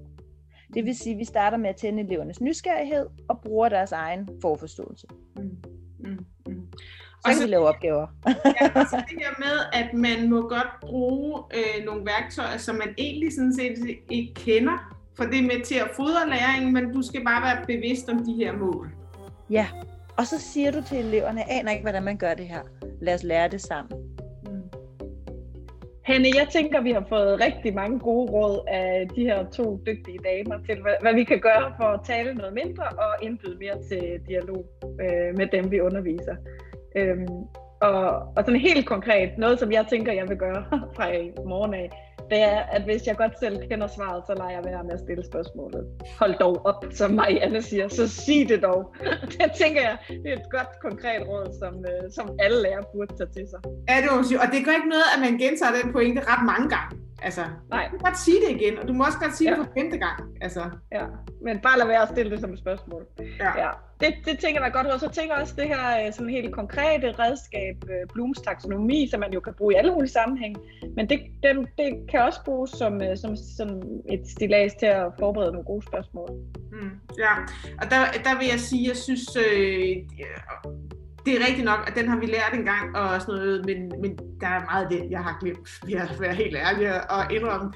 [0.74, 4.28] Det vil sige, at vi starter med at tænde elevernes nysgerrighed og bruger deres egen
[4.42, 5.06] forforståelse.
[5.36, 5.42] Mm.
[5.98, 6.26] Mm.
[6.46, 6.66] Mm.
[7.20, 8.06] Så kan så, vi lave opgaver.
[8.60, 12.74] ja, og så det her med, at man må godt bruge øh, nogle værktøjer, som
[12.74, 16.92] man egentlig sådan set ikke kender, for det er med til at fodre læringen, men
[16.92, 18.90] du skal bare være bevidst om de her mål.
[19.50, 19.66] Ja,
[20.16, 22.60] og så siger du til eleverne, jeg aner ikke, hvordan man gør det her.
[23.02, 23.98] Lad os lære det sammen.
[24.46, 24.62] Mm.
[26.04, 30.18] Hanne, jeg tænker, vi har fået rigtig mange gode råd af de her to dygtige
[30.18, 33.82] damer til, hvad, hvad vi kan gøre for at tale noget mindre og indbyde mere
[33.88, 34.64] til dialog
[35.00, 36.36] øh, med dem, vi underviser.
[36.96, 37.26] Øhm,
[37.80, 38.04] og,
[38.36, 40.64] og sådan helt konkret, noget som jeg tænker, jeg vil gøre
[40.96, 41.90] fra i morgen af,
[42.32, 45.02] det er, at hvis jeg godt selv kender svaret, så lader jeg være med at
[45.06, 45.82] stille spørgsmålet.
[46.20, 48.80] Hold dog op, som Marianne siger, så sig det dog.
[49.32, 53.12] det tænker jeg, det er et godt konkret råd, som, øh, som alle lærere burde
[53.18, 53.60] tage til sig.
[53.88, 54.40] Ja, det må sige.
[54.44, 56.92] Og det gør ikke noget, at man gentager den pointe ret mange gange.
[57.22, 57.84] Altså, Nej.
[57.84, 59.56] du kan godt sige det igen, og du må også godt sige ja.
[59.56, 60.18] det for femte gang.
[60.40, 60.70] Altså.
[60.92, 61.04] Ja,
[61.44, 63.06] men bare lad være at stille det som et spørgsmål.
[63.40, 63.62] Ja.
[63.62, 63.70] ja.
[64.00, 66.54] Det, det tænker jeg godt, og så tænker jeg også det her øh, sådan helt
[66.54, 70.60] konkrete redskab, øh, Blooms taksonomi, som man jo kan bruge i alle mulige sammenhænge,
[70.96, 73.68] men det, det, det kan også bruges som, øh, som, som
[74.10, 76.30] et stilas til at forberede nogle gode spørgsmål.
[76.72, 77.34] Mm, ja,
[77.80, 79.96] og der, der vil jeg sige, jeg synes, øh,
[81.26, 84.00] det er rigtigt nok, at den har vi lært en gang og sådan noget, men,
[84.00, 87.32] men der er meget af det, jeg har glemt, vil jeg være helt ærlig og
[87.32, 87.72] indrømme.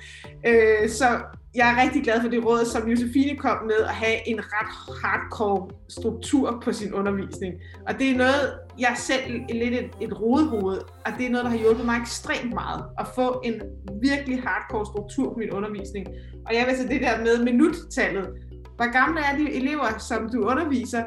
[0.47, 1.07] Øh, så
[1.55, 4.99] jeg er rigtig glad for det råd, som Josefine kom med, at have en ret
[5.03, 7.55] hardcore struktur på sin undervisning.
[7.89, 11.45] Og det er noget, jeg selv er lidt et, et rodehoved, og det er noget,
[11.45, 13.55] der har hjulpet mig ekstremt meget, at få en
[14.03, 16.07] virkelig hardcore struktur på min undervisning.
[16.47, 18.29] Og jeg vil så det der med minuttallet.
[18.77, 21.05] Hvor gamle er de elever, som du underviser?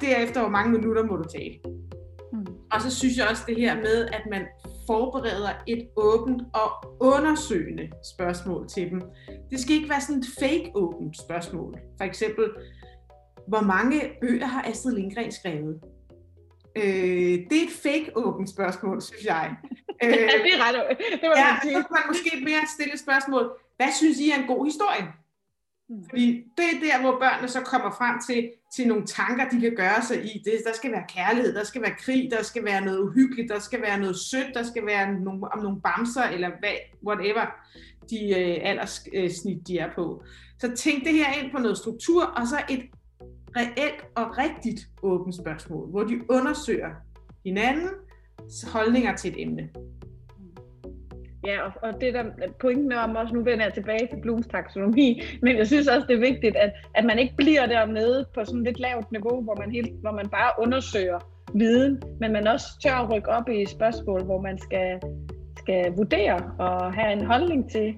[0.00, 1.58] Derefter, hvor mange minutter må du tale?
[2.32, 2.46] Mm.
[2.72, 4.42] Og så synes jeg også det her med, at man
[4.86, 6.70] forbereder et åbent og
[7.00, 9.02] undersøgende spørgsmål til dem.
[9.50, 11.78] Det skal ikke være sådan et fake åbent spørgsmål.
[11.98, 12.44] For eksempel,
[13.48, 15.80] hvor mange bøger har Astrid Lindgren skrevet?
[16.76, 19.56] Øh, det er et fake åbent spørgsmål, synes jeg.
[20.04, 20.96] Øh, ja, det er ret.
[21.22, 23.44] Det var ja, så kan man måske mere stille spørgsmål.
[23.76, 25.04] Hvad synes I er en god historie?
[25.88, 26.04] Mm.
[26.10, 29.74] Fordi det er der, hvor børnene så kommer frem til, til nogle tanker, de kan
[29.76, 30.42] gøre sig i.
[30.44, 33.58] Det, der skal være kærlighed, der skal være krig, der skal være noget uhyggeligt, der
[33.58, 36.76] skal være noget sødt, der skal være nogle, om nogle bamser, eller hvad,
[37.06, 37.46] whatever
[38.10, 40.22] de øh, alderssnit øh, de er på.
[40.58, 42.82] Så tænk det her ind på noget struktur, og så et
[43.56, 46.90] reelt og rigtigt åbent spørgsmål, hvor de undersøger
[47.44, 49.68] hinandens holdninger til et emne.
[51.46, 52.24] Ja, og, og det der
[52.60, 56.16] pointen om også, nu vender jeg tilbage til Blooms taksonomi, men jeg synes også, det
[56.16, 59.70] er vigtigt, at, at man ikke bliver dernede på sådan lidt lavt niveau, hvor man,
[59.70, 61.18] helt, hvor man bare undersøger
[61.54, 65.00] viden, men man også tør at rykke op i spørgsmål, hvor man skal,
[65.56, 67.94] skal vurdere og have en holdning til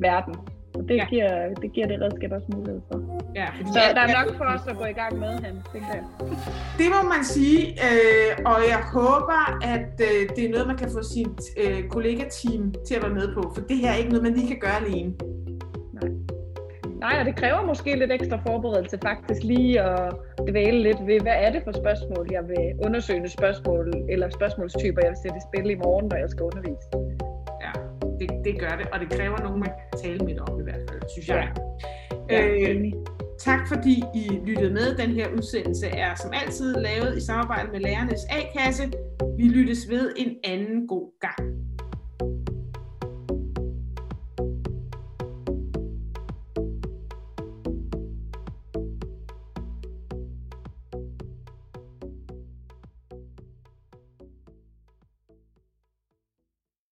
[0.00, 0.34] verden.
[0.84, 1.06] Og det, ja.
[1.06, 2.96] giver, det giver det redskab også mulighed for.
[3.34, 6.04] Ja, så der er nok for os at gå i gang med, han, tænker jeg.
[6.78, 9.40] Det må man sige, øh, og jeg håber,
[9.74, 11.30] at øh, det er noget, man kan få sin
[11.62, 14.48] øh, kollegateam til at være med på, for det her er ikke noget, man lige
[14.48, 15.12] kan gøre alene.
[15.98, 16.10] Nej.
[17.04, 20.14] Nej, og det kræver måske lidt ekstra forberedelse faktisk lige at
[20.48, 25.10] dvæle lidt ved, hvad er det for spørgsmål, jeg vil undersøge spørgsmål, eller spørgsmålstyper, jeg
[25.10, 26.86] vil sætte i spil i morgen, når jeg skal undervise
[28.26, 30.82] det, det gør det, og det kræver nogen, man kan tale med om i hvert
[30.90, 31.52] fald, synes jeg.
[32.30, 32.46] Ja.
[32.46, 32.92] Øh,
[33.38, 34.96] Tak fordi I lyttede med.
[34.96, 38.90] Den her udsendelse er som altid lavet i samarbejde med Lærernes A-kasse.
[39.38, 41.53] Vi lyttes ved en anden god gang.